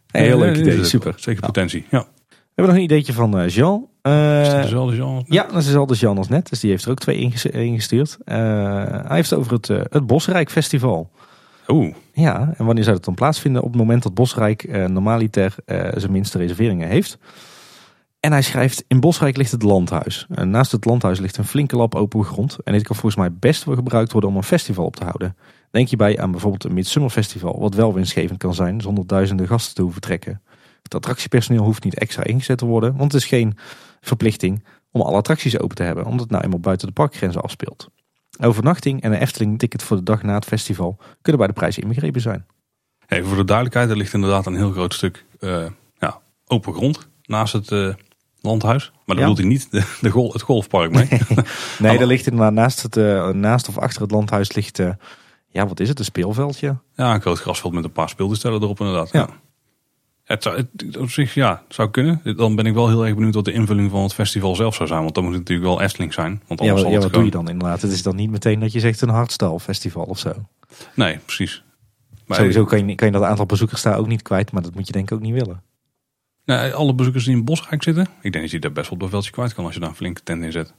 [0.07, 1.15] heel leuk idee, super.
[1.17, 2.07] Zeker potentie, ja.
[2.29, 3.89] We hebben nog een ideetje van uh, Jean.
[4.03, 5.25] Uh, is dezelfde Jean?
[5.29, 6.49] Ja, dat is dezelfde Jean als net.
[6.49, 8.19] Dus die heeft er ook twee ingestuurd.
[8.25, 8.37] Uh,
[8.87, 11.11] hij heeft over het, het Bosrijk Festival.
[11.69, 11.95] Oeh.
[12.13, 13.63] Ja, en wanneer zou dat dan plaatsvinden?
[13.63, 15.55] Op het moment dat Bosrijk normaliter
[15.95, 17.19] zijn minste reserveringen heeft.
[18.27, 20.27] En hij schrijft, in Bosrijk ligt het landhuis.
[20.31, 22.57] En naast het landhuis ligt een flinke lap open grond.
[22.65, 25.37] En dit kan volgens mij best wel gebruikt worden om een festival op te houden.
[25.71, 29.83] Denk hierbij aan bijvoorbeeld een Midsummerfestival, wat wel winstgevend kan zijn zonder duizenden gasten te
[29.83, 30.43] hoeven trekken.
[30.83, 33.57] Het attractiepersoneel hoeft niet extra ingezet te worden, want het is geen
[34.01, 37.89] verplichting om alle attracties open te hebben, omdat het nou eenmaal buiten de parkgrenzen afspeelt.
[38.41, 41.79] Overnachting en een Efteling ticket voor de dag na het festival kunnen bij de prijs
[41.79, 42.47] inbegrepen zijn.
[43.07, 45.67] Even voor de duidelijkheid, er ligt inderdaad een heel groot stuk uh,
[45.99, 47.95] ja, open grond naast het uh,
[48.47, 48.91] landhuis.
[49.05, 49.33] Maar dan ja.
[49.33, 51.09] bedoelt hij niet de, de gol, het golfpark mee.
[51.11, 51.21] Nee,
[51.79, 54.91] nee daar ligt inderdaad naast, het, uh, naast of achter het landhuis ligt, uh,
[55.49, 56.77] ja wat is het, een speelveldje?
[56.95, 59.13] Ja, een groot grasveld met een paar speeltoestellen erop inderdaad.
[59.13, 59.29] Ja.
[60.25, 62.21] Het, zou, het, op zich ja, zou kunnen.
[62.37, 64.89] Dan ben ik wel heel erg benieuwd wat de invulling van het festival zelf zou
[64.89, 65.03] zijn.
[65.03, 66.43] Want dan moet het natuurlijk wel Efteling zijn.
[66.47, 67.83] Want ja, wat, ja, wat doe je dan inderdaad?
[67.83, 70.33] Het is dan niet meteen dat je zegt een hardstyle festival of zo.
[70.95, 71.63] Nee, precies.
[72.27, 74.75] Maar Sowieso kan je, kan je dat aantal bezoekers daar ook niet kwijt, maar dat
[74.75, 75.63] moet je denk ik ook niet willen.
[76.47, 79.09] Nou, alle bezoekers die in Bosrijk zitten, ik denk dat je daar best wel op
[79.09, 80.75] veldje kwijt kan als je daar een flinke tent in zet.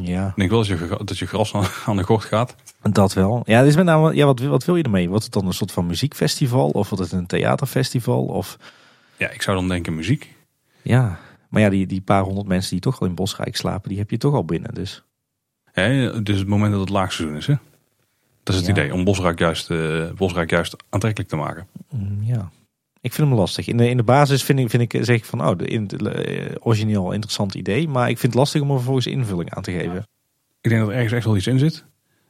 [0.00, 0.28] Ja.
[0.28, 1.54] Ik denk wel dat je, dat je gras
[1.86, 2.56] aan, de gort gaat.
[2.82, 3.42] Dat wel.
[3.46, 5.08] Ja, dus met name, ja wat, wat wil je ermee?
[5.08, 6.70] Wordt het dan een soort van muziekfestival?
[6.70, 8.24] Of wordt het een theaterfestival?
[8.24, 8.58] Of...
[9.16, 10.36] Ja, ik zou dan denken muziek.
[10.82, 13.98] Ja, maar ja, die, die paar honderd mensen die toch al in Bosrijk slapen, die
[13.98, 14.74] heb je toch al binnen.
[14.74, 15.02] Dus.
[15.72, 17.54] Ja, dus het moment dat het laagseizoen is, hè?
[18.42, 21.66] Dat is het idee, om Bosrijk juist, uh, Bosrijk juist aantrekkelijk te maken.
[21.90, 22.50] Mm, ja,
[23.00, 23.66] ik vind hem lastig.
[23.66, 25.90] In de, in de basis vind ik, vind ik, zeg ik van, oh, de, in,
[26.02, 27.88] uh, origineel interessant idee.
[27.88, 30.06] Maar ik vind het lastig om er vervolgens invulling aan te geven.
[30.60, 31.84] Ik denk dat er ergens echt wel iets in zit.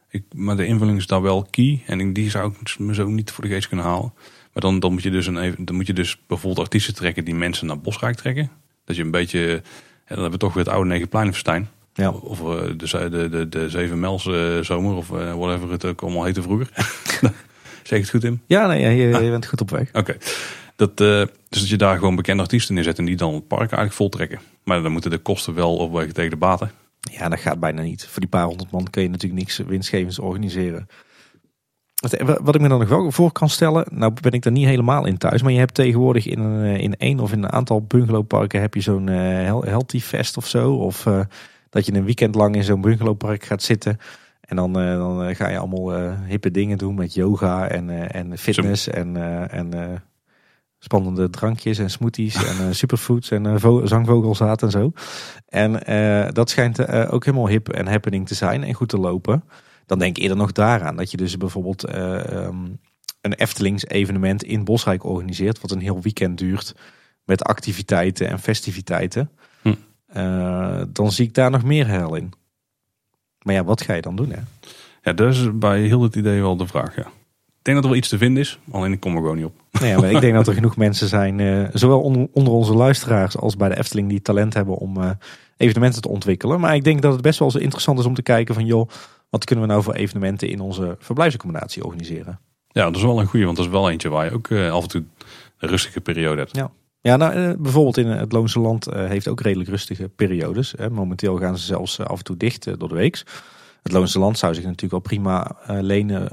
[0.08, 1.82] Ik, maar de invulling is daar wel key.
[1.86, 4.12] En die zou ik me zo niet voor de geest kunnen halen.
[4.52, 7.34] Maar dan, dan, moet je dus een, dan moet je dus bijvoorbeeld artiesten trekken die
[7.34, 8.50] mensen naar Bosrijk trekken.
[8.84, 9.60] Dat je een beetje, ja,
[10.08, 11.68] dan hebben we toch weer het oude Negenpleinenfestijn.
[11.94, 12.10] Ja.
[12.10, 16.70] Of uh, de, de, de, de zomer of whatever het ook allemaal heette vroeger.
[17.82, 18.40] zeg ik het goed in?
[18.46, 19.88] Ja, nee, je, je bent goed op weg.
[19.92, 20.16] Oké.
[20.76, 23.92] Dat, dus dat je daar gewoon bekende artiesten neerzet en die dan het park eigenlijk
[23.92, 24.40] voltrekken.
[24.64, 26.70] Maar dan moeten de kosten wel opwegen tegen de baten.
[27.00, 28.06] Ja, dat gaat bijna niet.
[28.06, 30.88] Voor die paar honderd man kun je natuurlijk niks winstgevends organiseren.
[32.40, 35.06] Wat ik me dan nog wel voor kan stellen, nou ben ik daar niet helemaal
[35.06, 38.60] in thuis, maar je hebt tegenwoordig in een, in één of in een aantal bungalowparken
[38.60, 40.72] heb je zo'n uh, healthy fest of zo.
[40.74, 41.20] Of uh,
[41.70, 43.98] dat je een weekend lang in zo'n bungalowpark gaat zitten.
[44.50, 48.88] En dan, uh, dan ga je allemaal hippe dingen doen met yoga en, en fitness
[48.88, 49.16] en,
[49.50, 50.02] en
[50.78, 54.92] spannende drankjes en smoothies en superfoods en zangvogelzaad en zo.
[55.48, 55.72] En
[56.32, 59.42] dat schijnt ook helemaal hip en happening te zijn en goed te lopen
[59.90, 60.96] dan denk ik eerder nog daaraan.
[60.96, 62.80] Dat je dus bijvoorbeeld uh, um,
[63.20, 65.60] een Eftelings evenement in Bosrijk organiseert.
[65.60, 66.74] Wat een heel weekend duurt.
[67.24, 69.30] Met activiteiten en festiviteiten.
[69.62, 69.74] Hm.
[70.16, 72.32] Uh, dan zie ik daar nog meer hel in.
[73.42, 74.30] Maar ja, wat ga je dan doen?
[74.30, 74.40] Hè?
[75.02, 76.96] Ja, is bij heel het idee wel de vraag.
[76.96, 77.06] Ja.
[77.60, 79.44] Ik denk dat er wel iets te vinden is, alleen ik kom er gewoon niet
[79.44, 79.80] op.
[79.80, 83.36] Nee, maar ik denk dat er genoeg mensen zijn, uh, zowel onder, onder, onze luisteraars
[83.36, 85.10] als bij de Efteling, die talent hebben om uh,
[85.56, 86.60] evenementen te ontwikkelen.
[86.60, 88.88] Maar ik denk dat het best wel zo interessant is om te kijken van joh,
[89.30, 92.40] wat kunnen we nou voor evenementen in onze verblijfsaccommodatie organiseren?
[92.68, 94.72] Ja, dat is wel een goede, want dat is wel eentje waar je ook uh,
[94.72, 95.04] af en toe
[95.58, 96.56] een rustige periode hebt.
[96.56, 96.70] Ja.
[97.02, 100.74] Ja, nou, uh, bijvoorbeeld in het Loonse Land uh, heeft ook redelijk rustige periodes.
[100.90, 103.22] Momenteel gaan ze zelfs af en toe dicht door de week.
[103.82, 106.28] Het Loonse Land zou zich natuurlijk al prima lenen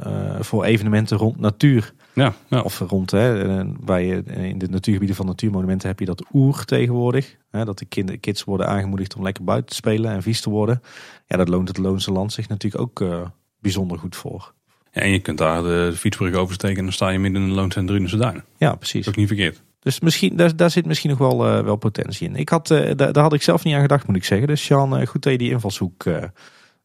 [0.45, 1.93] voor evenementen rond natuur.
[2.13, 2.61] Ja, ja.
[2.61, 7.35] Of rond, hè, bij, in de natuurgebieden van natuurmonumenten heb je dat oer tegenwoordig.
[7.49, 10.49] Hè, dat de kind, kids worden aangemoedigd om lekker buiten te spelen en vies te
[10.49, 10.81] worden.
[11.27, 13.21] Ja, dat loont het Loonse Land zich natuurlijk ook uh,
[13.59, 14.53] bijzonder goed voor.
[14.91, 17.53] Ja, en je kunt daar de fietsbrug oversteken en dan sta je midden in de
[17.55, 18.43] Loonse en Drunense Duinen.
[18.57, 18.93] Ja, precies.
[18.93, 19.65] Dat is ook niet verkeerd.
[19.87, 22.35] Dus misschien, daar, daar zit misschien nog wel, uh, wel potentie in.
[22.35, 24.47] Ik had, uh, daar, daar, had ik zelf niet aan gedacht, moet ik zeggen.
[24.47, 26.05] Dus Jan, goed dat je die invalshoek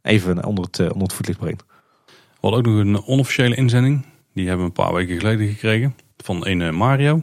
[0.03, 1.65] even onder het, onder het voetlicht brengt.
[2.07, 4.05] We hadden ook nog een onofficiële inzending.
[4.35, 5.95] Die hebben we een paar weken geleden gekregen.
[6.17, 7.23] Van een Mario.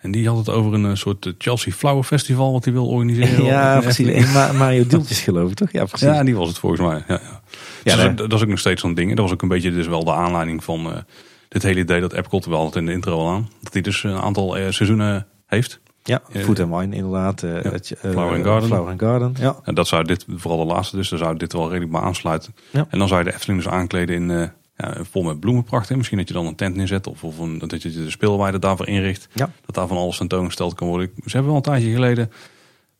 [0.00, 3.44] En die had het over een soort eh, Chelsea Flower Festival wat hij wil organiseren.
[3.50, 4.32] Ja, precies.
[4.58, 5.72] Mario Deeltjes geloof ik toch?
[5.72, 6.06] Ja, precies.
[6.06, 7.04] Ja, die was het volgens mij.
[7.08, 7.40] Ja, ja.
[7.84, 9.10] ja dus dat, is ook nog steeds zo'n ding.
[9.10, 11.04] Dat was ook een beetje dus wel de aanleiding van
[11.50, 13.48] dit hele idee dat Epcot wel het in de intro al aan.
[13.60, 15.80] Dat hij dus een aantal uh, seizoenen heeft.
[16.02, 17.42] Ja, Food and Wine inderdaad.
[17.42, 18.68] Uh, ja, Flower and Garden.
[18.68, 19.56] Flower and Garden, ja.
[19.62, 22.54] En dat zou dit, vooral de laatste dus, daar zou dit wel redelijk bij aansluiten.
[22.70, 22.86] Ja.
[22.90, 25.96] En dan zou je de Efteling dus aankleden in ja, vol met bloemenpracht.
[25.96, 28.88] Misschien dat je dan een tent neerzet of, of een, dat je de speelweide daarvoor
[28.88, 29.28] inricht.
[29.32, 29.50] Ja.
[29.66, 31.10] Dat daar van alles tentoongesteld kan worden.
[31.16, 32.30] Ze hebben wel een tijdje geleden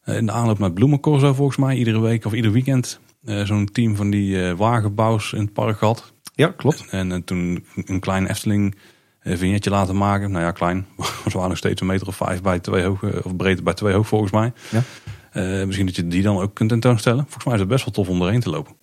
[0.01, 3.69] eh, in de aanloop naar bloemencorso volgens mij iedere week of ieder weekend uh, zo'n
[3.73, 6.13] team van die uh, wagenbouws in het park gehad.
[6.41, 6.85] Ja, klopt.
[6.91, 8.77] En, en toen een klein Efteling
[9.23, 10.31] vignetje laten maken.
[10.31, 10.87] Nou ja, klein.
[11.29, 13.95] Ze waren nog steeds een meter of vijf bij twee hoog, of breedte bij twee
[13.95, 14.53] hoog volgens mij.
[14.71, 15.67] Ja.
[15.67, 17.23] misschien dat je die dan ook kunt tentoonstellen.
[17.23, 18.75] Volgens mij is het best wel tof om erheen te lopen.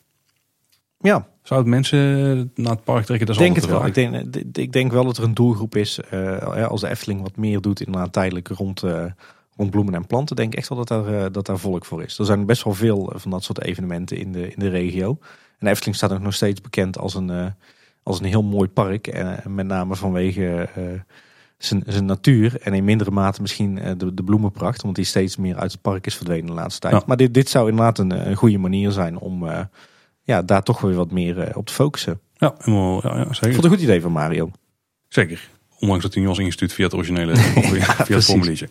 [1.00, 1.28] Ja.
[1.44, 3.28] Zou het mensen naar het park trekken?
[3.28, 3.86] Dat is denk het wel.
[3.86, 6.00] Ik denk, ik denk wel dat er een doelgroep is.
[6.14, 9.06] Uh, als de Efteling wat meer doet inderdaad tijdelijk rond, uh,
[9.56, 10.36] rond bloemen en planten.
[10.36, 12.20] Denk ik echt wel dat daar, dat daar volk voor is.
[12.20, 15.20] Er zijn best wel veel van dat soort evenementen in de, in de regio.
[15.58, 17.54] En Efteling staat ook nog steeds bekend als een,
[18.04, 19.08] als een heel mooi park.
[19.08, 20.70] En met name vanwege
[21.58, 22.62] zijn, zijn natuur.
[22.62, 24.82] En in mindere mate misschien de, de bloemenpracht.
[24.82, 27.06] Omdat die steeds meer uit het park is verdwenen de laatste tijd.
[27.06, 29.44] Maar dit, dit zou inderdaad een, een goede manier zijn om
[30.28, 32.20] ja, daar toch weer wat meer eh, op te focussen.
[32.34, 33.30] Ja, helemaal, ja, ja, zeker.
[33.30, 34.52] Ik vond het een goed idee van Mario.
[35.08, 35.50] Zeker.
[35.80, 37.36] Ondanks dat hij was ingestuurd via het originele
[38.06, 38.70] via het formuliertje.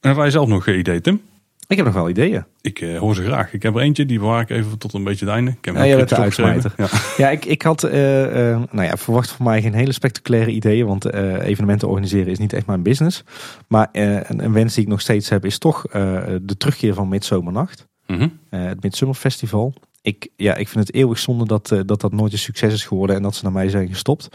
[0.00, 1.22] En wij zelf nog uh, ideeën, Tim?
[1.68, 2.44] Ik heb nog wel ideeën.
[2.60, 3.52] Ik uh, hoor ze graag.
[3.52, 5.50] Ik heb er eentje, die bewaar ik even tot een beetje het einde.
[5.50, 6.72] Ik heb ja, jij bent de uitsmijter.
[6.76, 6.88] Ja.
[7.16, 10.86] ja, ik, ik had uh, uh, nou ja, verwacht van mij geen hele spectaculaire ideeën.
[10.86, 13.24] Want evenementen organiseren is niet echt mijn business.
[13.66, 17.86] Maar een, een, wens die ik nog steeds heb is toch de terugkeer van Midzomernacht.
[18.06, 18.38] Mm -hmm.
[18.50, 22.72] het Midsummerfestival ik, ja, ik vind het eeuwig zonde dat, dat dat nooit een succes
[22.72, 24.28] is geworden en dat ze naar mij zijn gestopt.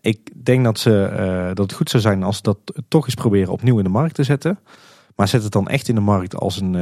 [0.00, 1.10] Ik denk dat, ze,
[1.54, 2.58] dat het goed zou zijn als ze dat
[2.88, 4.58] toch eens proberen opnieuw in de markt te zetten.
[5.16, 6.76] Maar zet het dan echt in de markt als een,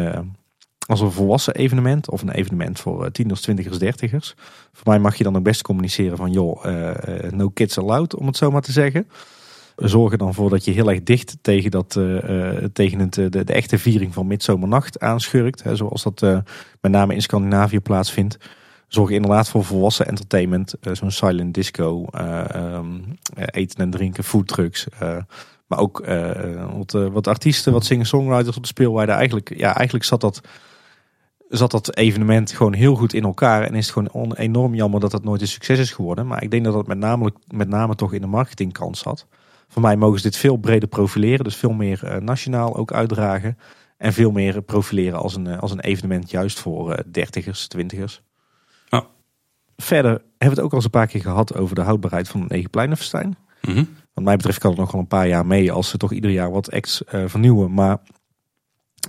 [0.87, 4.35] als een volwassen evenement of een evenement voor tieners, twintigers, dertigers.
[4.73, 6.65] Voor mij mag je dan ook best communiceren van joh,
[7.31, 9.07] no kids allowed, om het zo maar te zeggen
[9.89, 13.53] zorgen dan voor dat je heel erg dicht tegen, dat, uh, tegen het, de, de,
[13.53, 15.63] echte viering van Midzomernacht aanschurkt.
[15.63, 16.39] Hè, zoals dat uh,
[16.81, 18.37] met name in Scandinavië plaatsvindt.
[18.89, 20.75] Zorg inderdaad voor volwassen entertainment.
[20.93, 22.07] Zo'n silent disco,
[22.57, 24.87] um, eten en drinken, foodtrucks.
[25.71, 26.05] Maar ook
[26.77, 29.13] wat, wat artiesten, wat singer-songwriters op de speelweide.
[29.13, 30.41] Eigenlijk, ja, eigenlijk zat dat
[31.51, 33.63] zat dat evenement gewoon heel goed in elkaar.
[33.63, 36.27] En is het gewoon enorm jammer dat dat nooit een succes is geworden.
[36.27, 39.27] Maar ik denk dat dat met name, met name toch in de marketingkant zat.
[39.69, 41.45] Voor mij mogen ze dit veel breder profileren.
[41.45, 43.59] Dus veel meer eh, nationaal ook uitdragen.
[43.97, 48.23] En veel meer profileren als een, eh, als een evenement juist voor eh, dertigers, twintigers.
[48.89, 49.07] Ja.
[49.77, 52.41] Verder hebben we het ook al eens een paar keer gehad over de houdbaarheid van
[52.41, 53.37] het Negenpleinenfestijn.
[53.61, 56.13] Mm Wat mij betreft kan het nog wel een paar jaar mee als ze toch
[56.13, 57.75] ieder jaar wat acts vernieuwen.
[57.75, 57.99] Maar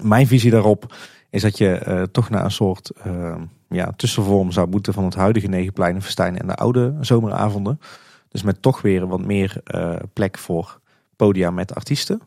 [0.01, 0.95] mijn visie daarop
[1.29, 2.91] is dat je toch naar een soort
[3.69, 7.79] ja, tussenvorm zou moeten van het huidige Negenpleinenfestijn en de oude zomeravonden.
[8.27, 10.79] Dus met toch weer wat meer uh, plek voor
[11.15, 12.21] podia met artiesten.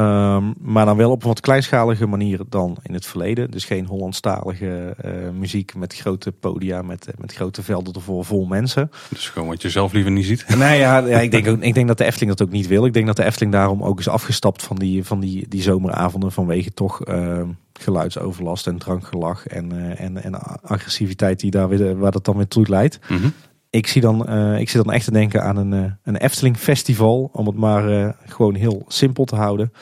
[0.00, 3.50] Um, maar dan wel op een wat kleinschalige manier dan in het verleden.
[3.50, 8.44] Dus geen Hollandstalige uh, muziek met grote podia, met, eh, met grote velden ervoor vol
[8.44, 8.90] mensen.
[9.08, 10.56] Dus gewoon wat je zelf liever niet ziet.
[10.56, 12.86] Nee, ja, ja ik, denk ook, ik denk dat de Efteling dat ook niet wil.
[12.86, 16.32] Ik denk dat de Efteling daarom ook is afgestapt van die, van die, die zomeravonden
[16.32, 17.42] vanwege toch uh,
[17.72, 22.48] geluidsoverlast en drankgelach en, uh, en, en agressiviteit die daar weer, waar dat dan weer
[22.48, 22.98] toe leidt.
[23.08, 23.32] Mm -hmm
[23.70, 26.56] ik, zie dan, uh, ik zit dan echt te denken aan een, uh, een Efteling
[26.56, 27.30] festival.
[27.32, 29.72] Om het maar uh, gewoon heel simpel te houden.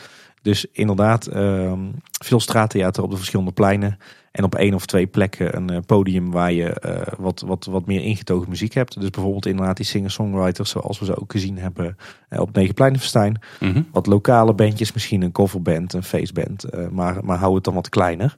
[0.43, 1.81] Dus inderdaad, ehm,
[2.25, 3.99] veel straattheater op de verschillende pleinen.
[4.33, 6.77] En op één of twee plekken een podium waar je
[7.19, 9.01] wat, wat, wat meer ingetogen muziek hebt.
[9.01, 11.97] Dus bijvoorbeeld inderdaad die singer-songwriters zoals we ze ook gezien hebben
[12.29, 13.41] op Negenpleinenfestijn.
[13.61, 13.89] Mm -hmm.
[13.93, 16.65] Wat lokale bandjes, misschien een coverband, een faceband.
[16.91, 18.37] maar, maar hou het dan wat kleiner.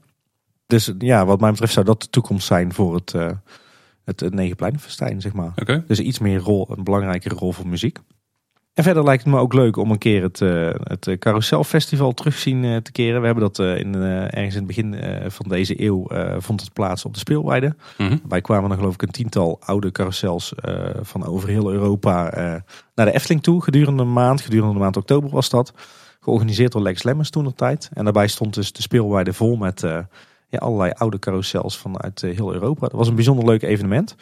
[0.66, 3.14] Dus ja, wat mij betreft zou dat de toekomst zijn voor het
[4.08, 5.52] het, het Negenpleinenfestijn, zeg maar.
[5.56, 5.84] Okay.
[5.86, 7.98] Dus iets meer rol, een belangrijkere rol voor muziek.
[8.74, 12.12] En verder lijkt het me ook leuk om een keer het, uh, het Carousel Festival
[12.12, 13.20] terugzien uh, te keren.
[13.20, 14.96] We hebben dat uh, in, ergens in het begin
[15.30, 16.06] van deze eeuw
[16.38, 17.76] vond het plaats op de speelweide.
[17.98, 18.20] Mm -hmm.
[18.28, 20.52] Wij kwamen er geloof ik een tiental oude carousels
[21.00, 22.30] van over heel Europa
[22.94, 23.62] naar de Efteling toe.
[23.62, 25.72] Gedurende een maand, gedurende de maand oktober was dat.
[26.20, 27.90] Georganiseerd door Lex Lemmers toen de tijd.
[27.92, 29.84] En daarbij stond dus de speelweide vol met
[30.48, 32.80] ja, allerlei oude carousels vanuit uh, heel Europa.
[32.80, 34.16] Dat was een bijzonder leuk evenement.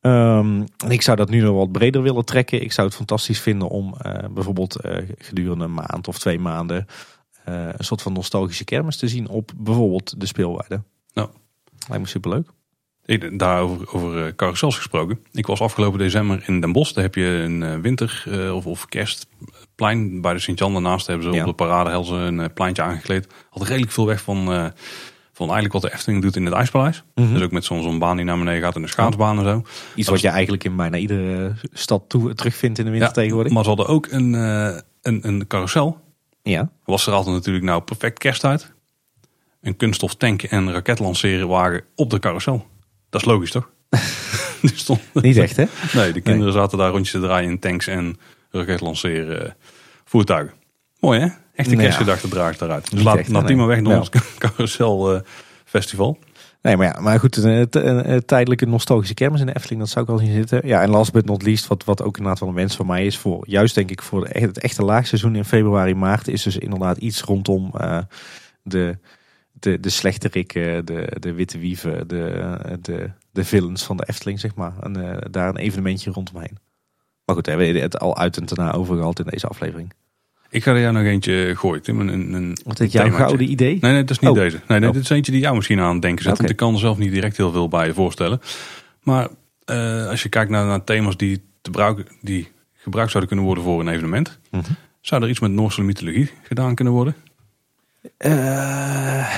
[0.00, 2.62] Um, en ik zou dat nu nog wat breder willen trekken.
[2.62, 6.86] Ik zou het fantastisch vinden om uh, bijvoorbeeld uh, gedurende een maand of twee maanden
[7.44, 10.82] een soort van nostalgische kermis te zien op bijvoorbeeld de speelweide.
[11.14, 11.28] Nou,
[11.88, 12.48] lijkt me superleuk.
[13.04, 15.18] Ik, daarover over carousels gesproken.
[15.32, 16.92] Ik was afgelopen december in Den Bosch.
[16.92, 20.20] Daar heb je een winter- of, of kerstplein.
[20.20, 21.40] Bij de Sint-Jan daarnaast hebben ze ja.
[21.40, 23.26] op de paradehelzen een pleintje aangekleed.
[23.50, 24.72] Had redelijk veel weg van
[25.32, 27.02] van eigenlijk wat de Efteling doet in het IJspaleis.
[27.14, 27.32] -hmm.
[27.32, 29.62] Dus ook met zo'n zo'n baan die naar beneden gaat en de schaatsbaan en zo.
[29.94, 33.52] Iets wat je eigenlijk in bijna iedere stad toe, terugvindt in de winter ja, tegenwoordig.
[33.52, 36.00] Maar ze hadden ook een, uh, een, een carousel.
[36.42, 36.70] Ja.
[36.84, 38.72] Was er altijd natuurlijk nou perfect kersttijd.
[39.60, 42.66] Een kunststof tank en raketlanceren wagen op de carousel.
[43.10, 43.70] Dat is logisch toch?
[44.62, 45.00] Stond...
[45.12, 45.64] Niet echt hè?
[45.92, 46.62] Nee, de kinderen nee.
[46.62, 48.18] zaten daar rondjes te draaien in tanks en
[48.50, 49.56] raketlanceren
[50.04, 50.54] voertuigen.
[51.02, 51.26] Mooi hè?
[51.54, 52.32] Echt een kerstgedachte ja.
[52.32, 52.90] draagt daaruit.
[52.90, 55.20] Dus laat, laat die maar weg naar ons carousel uh,
[55.64, 56.18] festival.
[56.60, 59.90] Nee, maar ja, maar goed, een, een, een, tijdelijke nostalgische kermis in de Efteling, dat
[59.90, 60.66] zou ik wel zien zitten.
[60.66, 63.06] Ja, en last but not least, wat, wat ook inderdaad wel een wens van mij
[63.06, 66.96] is voor, juist denk ik voor het echte laagseizoen in februari, maart, is dus inderdaad
[66.96, 67.98] iets rondom uh,
[68.62, 68.98] de,
[69.52, 74.54] de, de slechterikken, de, de witte wieven, de, de, de villains van de Efteling, zeg
[74.54, 74.72] maar.
[74.80, 76.58] En uh, daar een evenementje rondomheen.
[77.24, 79.92] Maar goed, we hebben het al uit en daarna over gehad in deze aflevering.
[80.52, 82.00] Ik ga er jou nog eentje gooien, Tim.
[82.00, 83.78] Een, een, een Wat is jouw gouden idee?
[83.80, 84.36] Nee, nee, dat is niet oh.
[84.36, 84.60] deze.
[84.68, 84.94] Nee, nee oh.
[84.94, 86.32] dit is eentje die jou misschien aan het denken zet.
[86.32, 86.46] Okay.
[86.46, 88.40] Want ik kan er zelf niet direct heel veel bij je voorstellen.
[89.02, 89.28] Maar
[89.66, 93.64] uh, als je kijkt naar, naar thema's die, te gebruiken, die gebruikt zouden kunnen worden
[93.64, 94.38] voor een evenement.
[94.50, 94.62] -hmm.
[95.00, 97.14] Zou er iets met Noorse mythologie gedaan kunnen worden?
[98.18, 99.36] Uh,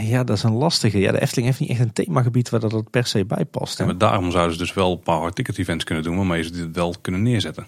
[0.00, 0.98] ja, dat is een lastige.
[0.98, 3.78] Ja, de Efteling heeft niet echt een themagebied waar dat per se bij past.
[3.78, 6.16] Ja, maar daarom zouden ze dus wel een paar ticket events kunnen doen.
[6.16, 7.66] Waarmee ze dit wel kunnen neerzetten.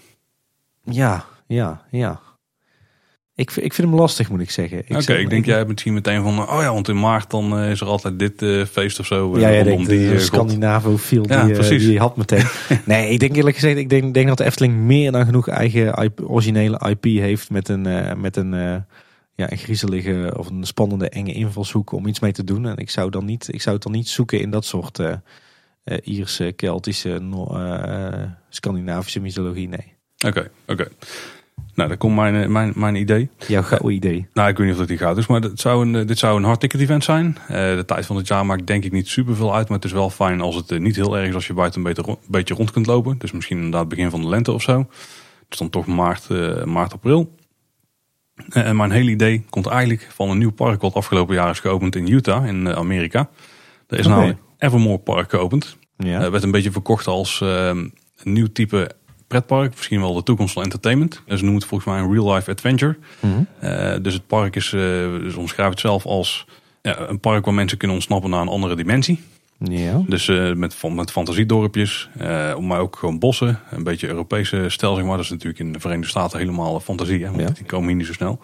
[0.83, 2.21] Ja, ja, ja.
[3.37, 4.79] Ik, ik vind hem lastig, moet ik zeggen.
[4.79, 5.51] Oké, okay, ik denk ik...
[5.51, 8.43] jij misschien meteen van, oh ja, want in maart dan uh, is er altijd dit
[8.43, 9.35] uh, feest of zo.
[9.35, 12.45] Uh, ja, jij denkt die uh, Scandinavofiel ja, die, die had meteen.
[12.85, 15.95] nee, ik denk eerlijk gezegd, ik denk, denk dat de Efteling meer dan genoeg eigen
[15.95, 18.51] IP, originele IP heeft met een, met een,
[19.35, 22.67] ja, een griezelige of een spannende enge invalshoek om iets mee te doen.
[22.67, 25.01] En ik zou, dan niet, ik zou het dan niet zoeken in dat soort
[26.03, 27.21] Ierse, Keltische,
[28.49, 29.95] Scandinavische mythologie, nee.
[30.27, 30.89] Oké, oké.
[31.77, 33.29] Nou, dat komt mijn, eh, mijn, mijn idee.
[33.47, 34.27] Jouw gouden idee.
[34.33, 36.37] Nou, ik weet niet of dat die goud is, maar dit zou een, dit zou
[36.37, 37.37] een hard ticket event zijn.
[37.49, 39.93] de tijd van het jaar maakt denk ik niet super veel uit, maar het is
[39.93, 42.71] wel fijn als het niet heel erg is als je buiten een beetje, beetje rond
[42.71, 43.19] kunt lopen.
[43.19, 44.87] Dus misschien inderdaad begin van de lente of zo.
[45.49, 46.29] Dus dan toch maart,
[46.65, 47.35] maart april.
[48.51, 51.97] En mijn hele idee komt eigenlijk van een nieuw park wat afgelopen jaar is geopend
[51.97, 53.29] in Utah in Amerika.
[53.89, 54.19] Er is okay.
[54.19, 55.77] nou Evermore Park geopend.
[55.97, 56.31] Ja.
[56.31, 57.79] werd een beetje verkocht als ehm,
[58.17, 58.91] een nieuw type
[59.27, 59.75] pretpark.
[59.75, 61.23] Misschien wel de toekomst van entertainment.
[61.27, 62.97] Ze noemen het volgens mij een real life adventure.
[63.21, 63.47] Mm
[64.03, 64.81] dus het park is, uh,
[65.21, 66.47] dus omschrijft het zelf als
[66.83, 69.23] ja, een park waar mensen kunnen ontsnappen naar een andere dimensie.
[69.59, 70.03] Ja.
[70.07, 72.09] Dus uh, met, met fantasiedorpjes,
[72.61, 73.61] maar ook gewoon bossen.
[73.71, 75.17] Een beetje Europese stijl, zeg maar.
[75.17, 77.25] Dat is natuurlijk in de Verenigde Staten helemaal fantasie.
[77.25, 78.41] Hè, want die komen hier niet zo snel.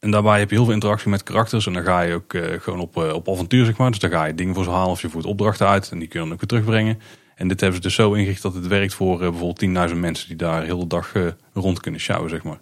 [0.00, 1.66] En daarbij heb je heel veel interactie met karakters.
[1.66, 3.90] En dan ga je ook gewoon op, op avontuur, zeg maar.
[3.90, 5.90] Dus dan ga je dingen voor ze halen of je voert opdrachten uit.
[5.90, 7.00] En die kun je dan ook weer terugbrengen.
[7.40, 10.28] En dit hebben ze dus zo ingericht dat het werkt voor uh, bijvoorbeeld 10.000 mensen
[10.28, 12.58] die daar heel de dag uh, rond kunnen sjouwen, zeg maar.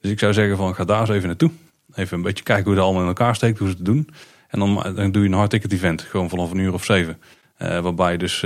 [0.00, 1.50] Dus ik zou zeggen van ga daar eens even naartoe.
[1.94, 4.08] Even een beetje kijken hoe het allemaal in elkaar steekt, hoe ze het doen.
[4.48, 7.18] En dan, dan doe je een hard ticket event, gewoon vanaf een uur of zeven.
[7.58, 8.40] Waarbij dus,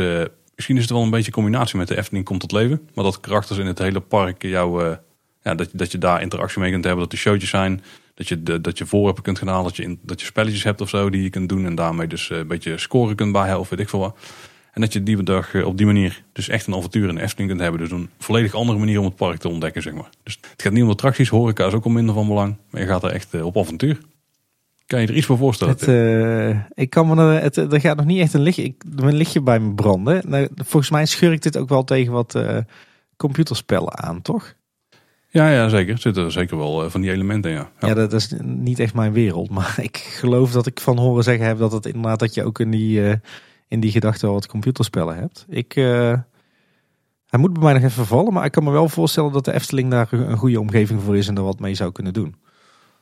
[0.55, 2.89] misschien is het wel een beetje combinatie met de Efteling komt tot leven.
[2.95, 4.97] Maar dat karakters in het hele park jou,
[5.43, 7.03] ja, dat, dat je daar interactie mee kunt hebben.
[7.03, 7.83] Dat er showtjes zijn,
[8.15, 9.65] dat je, de, dat je voorwerpen kunt gaan halen.
[9.65, 11.67] Dat je, in, dat je spelletjes hebt of zo die je kunt doen.
[11.67, 14.17] En daarmee dus een beetje scoren kunt bijhouden of weet ik veel wat.
[14.73, 17.21] En dat je die dag eh, op die manier dus echt een avontuur in de
[17.21, 17.81] Efteling kunt hebben.
[17.81, 20.09] Dus een volledig andere manier om het park te ontdekken, zeg maar.
[20.23, 22.57] Dus het gaat niet om attracties, horeca is ook al minder van belang.
[22.71, 24.01] Maar je gaat er echt eh, op avontuur.
[24.87, 25.75] Kan je er iets voor voorstellen?
[25.75, 28.83] Het, uh, ik kan me er, het, er gaat nog niet echt een lichtje, ik,
[28.97, 30.23] een lichtje bij me branden.
[30.27, 32.57] Nou, volgens mij schurkt dit ook wel tegen wat uh,
[33.17, 34.55] computerspellen aan, toch?
[35.29, 35.93] Ja, ja, zeker.
[35.93, 37.71] Er zitten zeker wel van die elementen ja.
[37.81, 37.95] ja.
[37.95, 39.51] dat is niet echt mijn wereld.
[39.51, 42.61] Maar ik geloof dat ik van horen zeggen heb dat het inderdaad dat je ook
[42.61, 43.21] in die
[43.71, 45.47] in die gedachte wat computerspellen hebt.
[45.49, 46.19] Ik, uh,
[47.27, 49.53] hij moet bij mij nog even vallen, maar ik kan me wel voorstellen dat de
[49.53, 52.35] Efteling daar een goede omgeving voor is en er wat mee zou kunnen doen.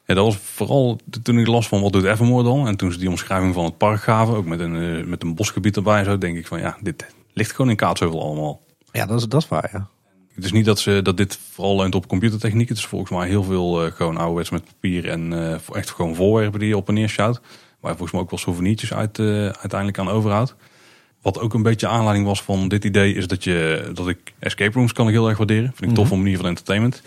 [0.04, 2.66] Ja, dat was vooral toen ik las van wat doet Evermore dan.
[2.66, 5.34] En toen ze die omschrijving van het park gaven, ook met een, uh, met een
[5.34, 8.60] bosgebied erbij, zo denk ik van ja, dit ligt gewoon in Kaatsheuvel allemaal.
[8.92, 9.88] Ja, dat is, dat is waar, ja.
[10.34, 12.68] Het is niet dat, ze, dat dit vooral leunt op computertechniek.
[12.68, 16.14] Het is volgens mij heel veel uh, gewoon ouderwets met papier en uh, echt gewoon
[16.14, 17.40] voorwerpen die je op en neer sjouwt.
[17.80, 20.54] Waar volgens mij ook wel souvenirtjes uit, uh, uiteindelijk aan overhoudt.
[21.22, 24.78] Wat ook een beetje aanleiding was van dit idee is dat, je, dat ik escape
[24.78, 25.72] rooms kan ik heel erg waarderen.
[25.74, 26.22] Vind ik tof mm -hmm.
[26.22, 27.02] manier van entertainment.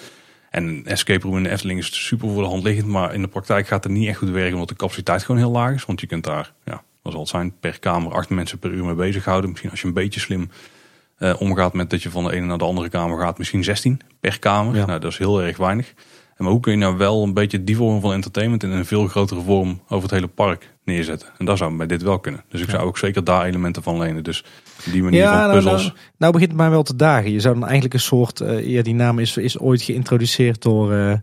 [0.49, 2.87] En een escape room in de Efteling is super voor de hand liggend.
[2.87, 5.51] Maar in de praktijk gaat het niet echt goed werken omdat de capaciteit gewoon heel
[5.51, 5.85] laag is.
[5.85, 8.85] Want je kunt daar, ja, wat zal het zijn, per kamer acht mensen per uur
[8.85, 9.49] mee bezighouden.
[9.49, 10.49] Misschien als je een beetje slim
[11.19, 13.37] uh, omgaat met dat je van de ene naar de andere kamer gaat.
[13.37, 14.75] Misschien 16 per kamer.
[14.75, 14.85] Ja.
[14.85, 15.93] Nou, dat is heel erg weinig.
[16.41, 19.07] Maar hoe kun je nou wel een beetje die vorm van entertainment in een veel
[19.07, 21.27] grotere vorm over het hele park neerzetten?
[21.37, 22.43] En dat zou bij dit wel kunnen.
[22.49, 24.23] Dus ik zou ook zeker daar elementen van lenen.
[24.23, 24.43] Dus
[24.91, 25.83] die manier ja, van nou, puzzels.
[25.83, 27.31] Nou, nou, begint het mij wel te dagen.
[27.31, 30.93] Je zou dan eigenlijk een soort, uh, ja die naam is, is ooit geïntroduceerd door
[30.93, 31.13] uh,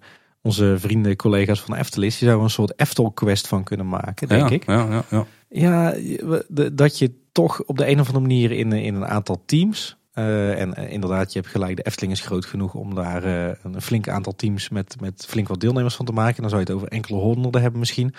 [0.43, 2.15] onze vrienden, collega's van Efteling.
[2.15, 4.67] Je zou een soort Eftel quest van kunnen maken, denk ja, ik.
[4.67, 5.27] Ja, ja, ja.
[5.49, 5.95] ja,
[6.73, 10.61] dat je toch op de een of andere manier in, in een aantal teams uh,
[10.61, 13.83] en uh, inderdaad, je hebt gelijk, de Efteling is groot genoeg om daar uh, een
[13.83, 16.41] flink aantal teams met, met flink wat deelnemers van te maken.
[16.41, 18.15] Dan zou je het over enkele honderden hebben misschien.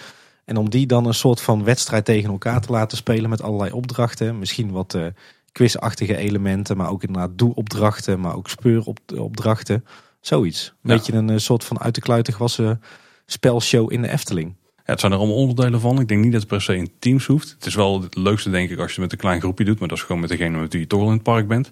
[0.45, 3.71] En om die dan een soort van wedstrijd tegen elkaar te laten spelen met allerlei
[3.71, 4.39] opdrachten.
[4.39, 4.97] Misschien wat
[5.51, 9.85] quizachtige elementen, maar ook inderdaad doe-opdrachten, maar ook speuropdrachten.
[10.19, 10.67] Zoiets.
[10.67, 10.95] Een ja.
[10.95, 12.81] beetje een soort van uit de kluiten gewassen
[13.25, 14.55] spelshow in de Efteling.
[14.89, 15.99] Ja, het zijn er allemaal onderdelen van.
[15.99, 17.49] Ik denk niet dat het per se in teams hoeft.
[17.49, 19.79] Het is wel het leukste denk ik als je het met een klein groepje doet.
[19.79, 21.69] Maar dat is gewoon met degene met wie je toch al in het park bent.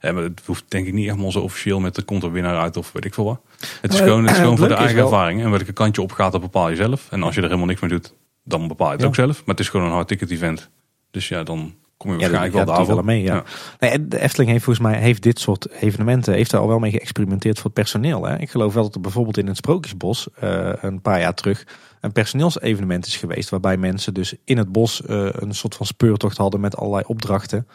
[0.00, 2.58] Ja, maar het hoeft denk ik niet helemaal zo officieel met de komt er winnaar
[2.58, 3.40] uit of weet ik veel wat.
[3.80, 5.04] Het is maar, gewoon, het is gewoon voor de eigen wel...
[5.04, 5.42] ervaring.
[5.42, 7.06] En welke kant je op gaat, dat bepaal je zelf.
[7.10, 8.14] En als je er helemaal niks mee doet,
[8.44, 9.06] dan bepaal je het ja.
[9.06, 9.36] ook zelf.
[9.38, 10.70] Maar het is gewoon een hard ticket event.
[11.10, 13.34] Dus ja, dan kom je waarschijnlijk ja, wel mee, ja.
[13.34, 13.44] ja.
[13.78, 16.90] Nee, de Efteling heeft volgens mij heeft dit soort evenementen heeft er al wel mee
[16.90, 18.24] geëxperimenteerd voor het personeel.
[18.26, 18.38] Hè.
[18.38, 21.66] Ik geloof wel dat er bijvoorbeeld in het Sprookjesbos uh, een paar jaar terug
[22.00, 23.48] een personeelsevenement is geweest.
[23.48, 27.68] Waarbij mensen dus in het bos uh, een soort van speurtocht hadden met allerlei opdrachten.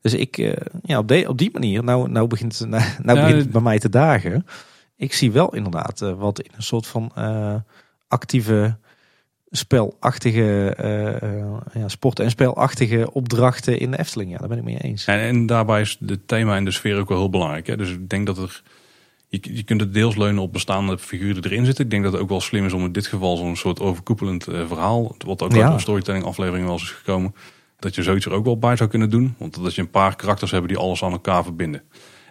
[0.00, 0.52] Dus ik, uh,
[0.82, 3.60] ja, op, de, op die manier, nou, nou begint, nou, nou ja, begint het bij
[3.60, 4.46] mij te dagen.
[4.96, 7.12] Ik zie wel inderdaad wat in een soort van
[8.08, 8.76] actieve
[9.56, 10.74] spelachtige,
[11.74, 14.30] ja, sport- en spelachtige opdrachten in de Efteling.
[14.30, 15.04] Ja, daar ben ik mee eens.
[15.04, 17.66] En, en daarbij is het thema en de sfeer ook wel heel belangrijk.
[17.66, 17.76] Hè?
[17.76, 18.62] Dus ik denk dat er,
[19.28, 21.84] je, je kunt het deels leunen op bestaande figuren die erin zitten.
[21.84, 24.44] Ik denk dat het ook wel slim is om in dit geval zo'n soort overkoepelend
[24.44, 25.64] verhaal, wat ook ja.
[25.64, 27.34] uit een storytelling aflevering wel eens is gekomen
[27.78, 29.34] dat je zoiets er ook wel bij zou kunnen doen.
[29.38, 31.82] Want dat je een paar karakters hebben die alles aan elkaar verbinden.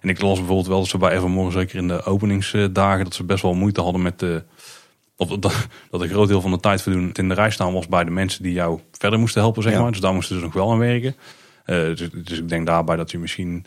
[0.02, 3.24] En ik las bijvoorbeeld wel dat ze bij Evermore, zeker in de openingsdagen, dat ze
[3.24, 4.44] best wel moeite hadden met de.
[5.30, 8.04] Dat, dat een groot deel van de tijd verdoen in de rij staan was bij
[8.04, 9.92] de mensen die jou verder moesten helpen, zeg maar.
[9.92, 11.16] Dus daar moesten ze nog wel aan werken.
[11.66, 13.66] Uh, dus, dus, ik denk daarbij dat je misschien.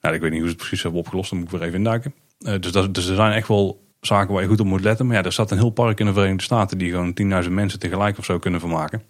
[0.00, 1.78] Nou, ik weet niet hoe ze het precies hebben opgelost, dan moet ik weer even
[1.78, 2.14] induiken.
[2.38, 5.06] dus, dat, dus er zijn echt wel zaken waar je goed op moet letten.
[5.06, 7.78] Maar ja, er staat een heel park in de Verenigde Staten die gewoon 10.000 mensen
[7.78, 9.02] tegelijk of zo kunnen vermaken.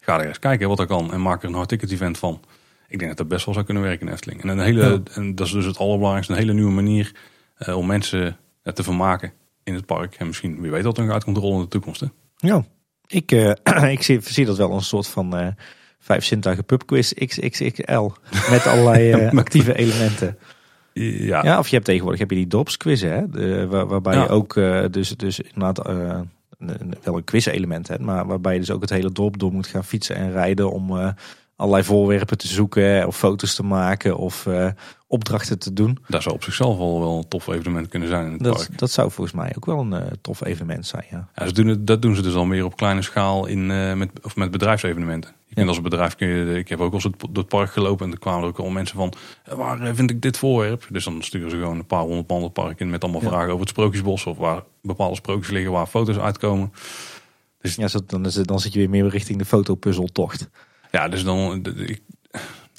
[0.00, 2.40] Ga er eens kijken wat er kan en maak er een hard ticket event van.
[2.88, 4.42] Ik denk dat dat best wel zou kunnen werken in Efteling.
[4.42, 7.12] En een hele, en dat is dus het allerbelangrijkste, een hele nieuwe manier
[7.58, 9.32] uh, om mensen te vermaken
[9.64, 10.14] in het park.
[10.14, 12.00] En misschien, wie weet, er uit komt rollen in de toekomst.
[12.00, 12.06] Hè?
[12.36, 12.64] Ja,
[13.06, 13.52] ik, uh,
[13.96, 15.46] ik zie, zie dat wel een soort van uh,
[15.98, 18.10] vijf zintuigen pubquiz XXXL.
[18.50, 20.38] Met allerlei actieve elementen.
[20.92, 21.44] Ja.
[21.44, 24.28] ja, of je hebt tegenwoordig heb je die DOPS quiz, hè, de, waar, waarbij je
[24.28, 24.54] ook
[24.90, 25.86] dus, dus inderdaad
[27.02, 29.66] wel een quiz element hebt, maar waarbij je dus ook het hele dorp door moet
[29.66, 31.14] gaan fietsen en rijden om
[31.56, 34.46] allerlei voorwerpen te zoeken of foto's te maken of
[35.14, 35.98] opdrachten te doen.
[36.08, 38.78] Dat zou op zichzelf wel, wel een tof evenement kunnen zijn in het dat, park.
[38.78, 41.28] Dat zou volgens mij ook wel een uh, tof evenement zijn, ja.
[41.34, 43.94] ja ze doen het, dat doen ze dus al meer op kleine schaal in, uh,
[43.94, 45.30] met, of met bedrijfsevenementen.
[45.46, 48.06] Je kunt als bedrijf, kun je, ik heb ook al eens door het park gelopen
[48.06, 49.12] en er kwamen er ook al mensen van,
[49.56, 50.86] waar vind ik dit voorwerp?
[50.90, 53.48] Dus dan sturen ze gewoon een paar honderd man het park in met allemaal vragen
[53.48, 56.72] over het sprookjesbos of waar bepaalde sprookjes liggen waar foto's uitkomen.
[57.60, 60.48] Dus ja, dan, is het, dan zit je weer meer richting de fotopuzzeltocht.
[60.90, 61.66] Ja, dus dan.
[61.76, 62.02] Ik,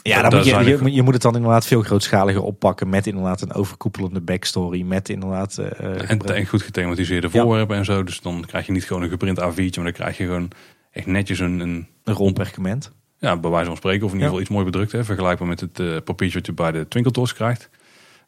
[0.10, 2.90] ja, dan moet je, je, je, moet het dan inderdaad veel grootschaliger oppakken.
[2.90, 4.82] Met inderdaad een overkoepelende backstory.
[4.82, 5.58] Met inderdaad.
[5.60, 8.04] Uh, en, en, goed gethematiseerde voorwerpen en zo.
[8.04, 9.56] Dus dan krijg je niet gewoon een geprint A4'tje.
[9.56, 10.50] Maar dan krijg je gewoon
[10.92, 11.60] echt netjes een.
[11.60, 12.92] Een, een rond perkament.
[13.20, 14.06] Ja, bij wijze van spreken.
[14.06, 14.92] Of in ieder geval iets mooi bedrukt.
[14.92, 17.70] Hè, vergelijkbaar met het uh, papiertje wat je bij de Twinkeltoys krijgt.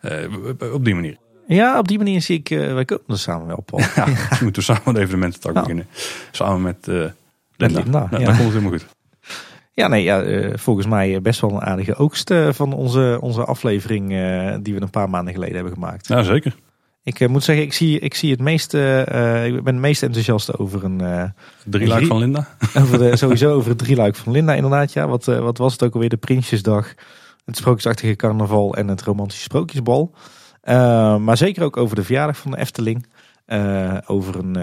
[0.01, 1.17] Uh, op die manier.
[1.47, 2.49] Ja, op die manier zie ik.
[2.49, 3.81] wij komen er samen wel, Paul.
[3.95, 5.61] Ja, we moeten samen de evenemententak ja.
[5.61, 5.87] beginnen.
[6.31, 6.87] Samen met.
[6.87, 7.79] Linda.
[7.79, 8.07] Linda.
[8.09, 8.96] Nou, Dan komt het helemaal goed.
[9.77, 13.45] Ja, nee, ja, uh, volgens mij best wel een aardige oogst uh, van onze, onze
[13.45, 16.07] aflevering uh, die we een paar maanden geleden hebben gemaakt.
[16.07, 16.55] Ja, zeker.
[17.03, 18.99] Ik moet zeggen, ik zie, ik zie het meeste,
[19.45, 21.31] ik ben het meest enthousiast over een...
[21.65, 22.47] drieluik van Linda?
[22.81, 25.07] Over de, sowieso over het drieluik van Linda inderdaad, ja.
[25.07, 26.09] Wat, wat was het ook alweer?
[26.09, 26.93] De Prinsjesdag,
[27.45, 30.13] het Sprookjesachtige Carnaval en het Romantische Sprookjesbal.
[31.19, 33.05] maar zeker ook over de verjaardag van de Efteling.
[34.05, 34.55] Over een,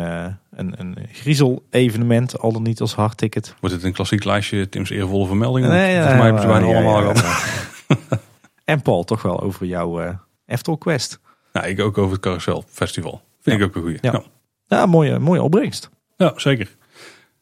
[0.56, 3.54] een, een griezel-evenement, al dan niet als hardticket.
[3.60, 5.70] Wordt het een klassiek lijstje Tim's eervolle vermeldingen?
[5.70, 7.38] Nee, Volgens mij hebben ze bijna allemaal ja,
[8.64, 10.10] en Paul, toch wel over jouw uh,
[10.46, 11.20] Eftel Quest.
[11.52, 13.22] Ja, ik ook over het Carousel Festival.
[13.40, 13.98] Vind ik ook een goeie.
[14.00, 14.22] Ja,
[14.66, 14.86] ja.
[14.86, 15.90] mooie, mooie opbrengst.
[16.16, 16.76] Ja, zeker.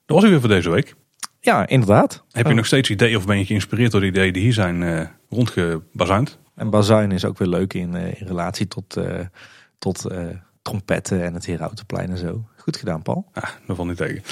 [0.06, 0.94] Dat was hij weer voor deze week.
[1.40, 2.24] Ja, inderdaad.
[2.30, 5.10] Heb je nog steeds ideeën of ben je geïnspireerd door de ideeën die hier zijn
[5.28, 6.38] rondgebazuind?
[6.54, 8.96] En bazuin is ook weer leuk in, in relatie tot...
[9.78, 10.06] tot
[10.62, 12.44] trompetten en het Herautenplein en zo.
[12.62, 13.24] Goed gedaan, Paul.
[13.32, 14.22] Ah, dat valt niet tegen.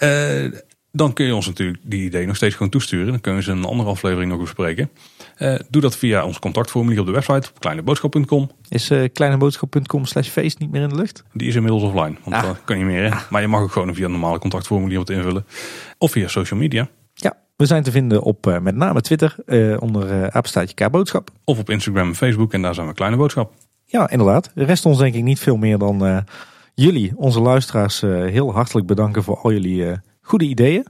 [0.00, 0.60] Uh,
[0.92, 3.06] dan kun je ons natuurlijk die idee nog steeds gewoon toesturen.
[3.06, 4.90] Dan kunnen we ze een andere aflevering nog bespreken.
[5.38, 8.50] Uh, doe dat via ons contactformulier op de website, kleineboodschap.com.
[8.68, 11.24] Is uh, kleineboodschap.com slash feest niet meer in de lucht?
[11.32, 12.42] Die is inmiddels offline, want ah.
[12.42, 13.02] dan kan je meer.
[13.02, 13.10] Hè?
[13.10, 13.30] Ah.
[13.30, 15.46] Maar je mag ook gewoon via een normale contactformulier wat invullen.
[15.98, 16.88] Of via social media.
[17.14, 19.34] Ja, we zijn te vinden op uh, met name Twitter
[19.80, 21.30] onder apenstaatje K-boodschap.
[21.44, 23.52] Of op Instagram en Facebook en daar zijn we Kleine Boodschap.
[23.84, 24.50] Ja, inderdaad.
[24.54, 26.24] Er rest ons denk ik niet veel meer dan
[26.74, 30.86] jullie, onze luisteraars, uh, heel hartelijk bedanken voor al jullie uh, goede ideeën.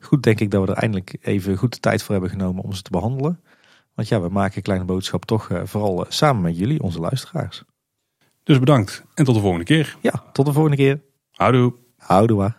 [0.00, 2.72] goed denk ik dat we er eindelijk even goed de tijd voor hebben genomen om
[2.72, 3.40] ze te behandelen.
[3.94, 7.64] Want ja, we maken Kleine Boodschap toch vooral samen met jullie, onze luisteraars.
[8.42, 9.96] Dus bedankt en tot de volgende keer.
[10.00, 11.00] Ja, tot de volgende keer.
[11.30, 11.74] Houdoe.
[11.96, 12.54] Houdoe.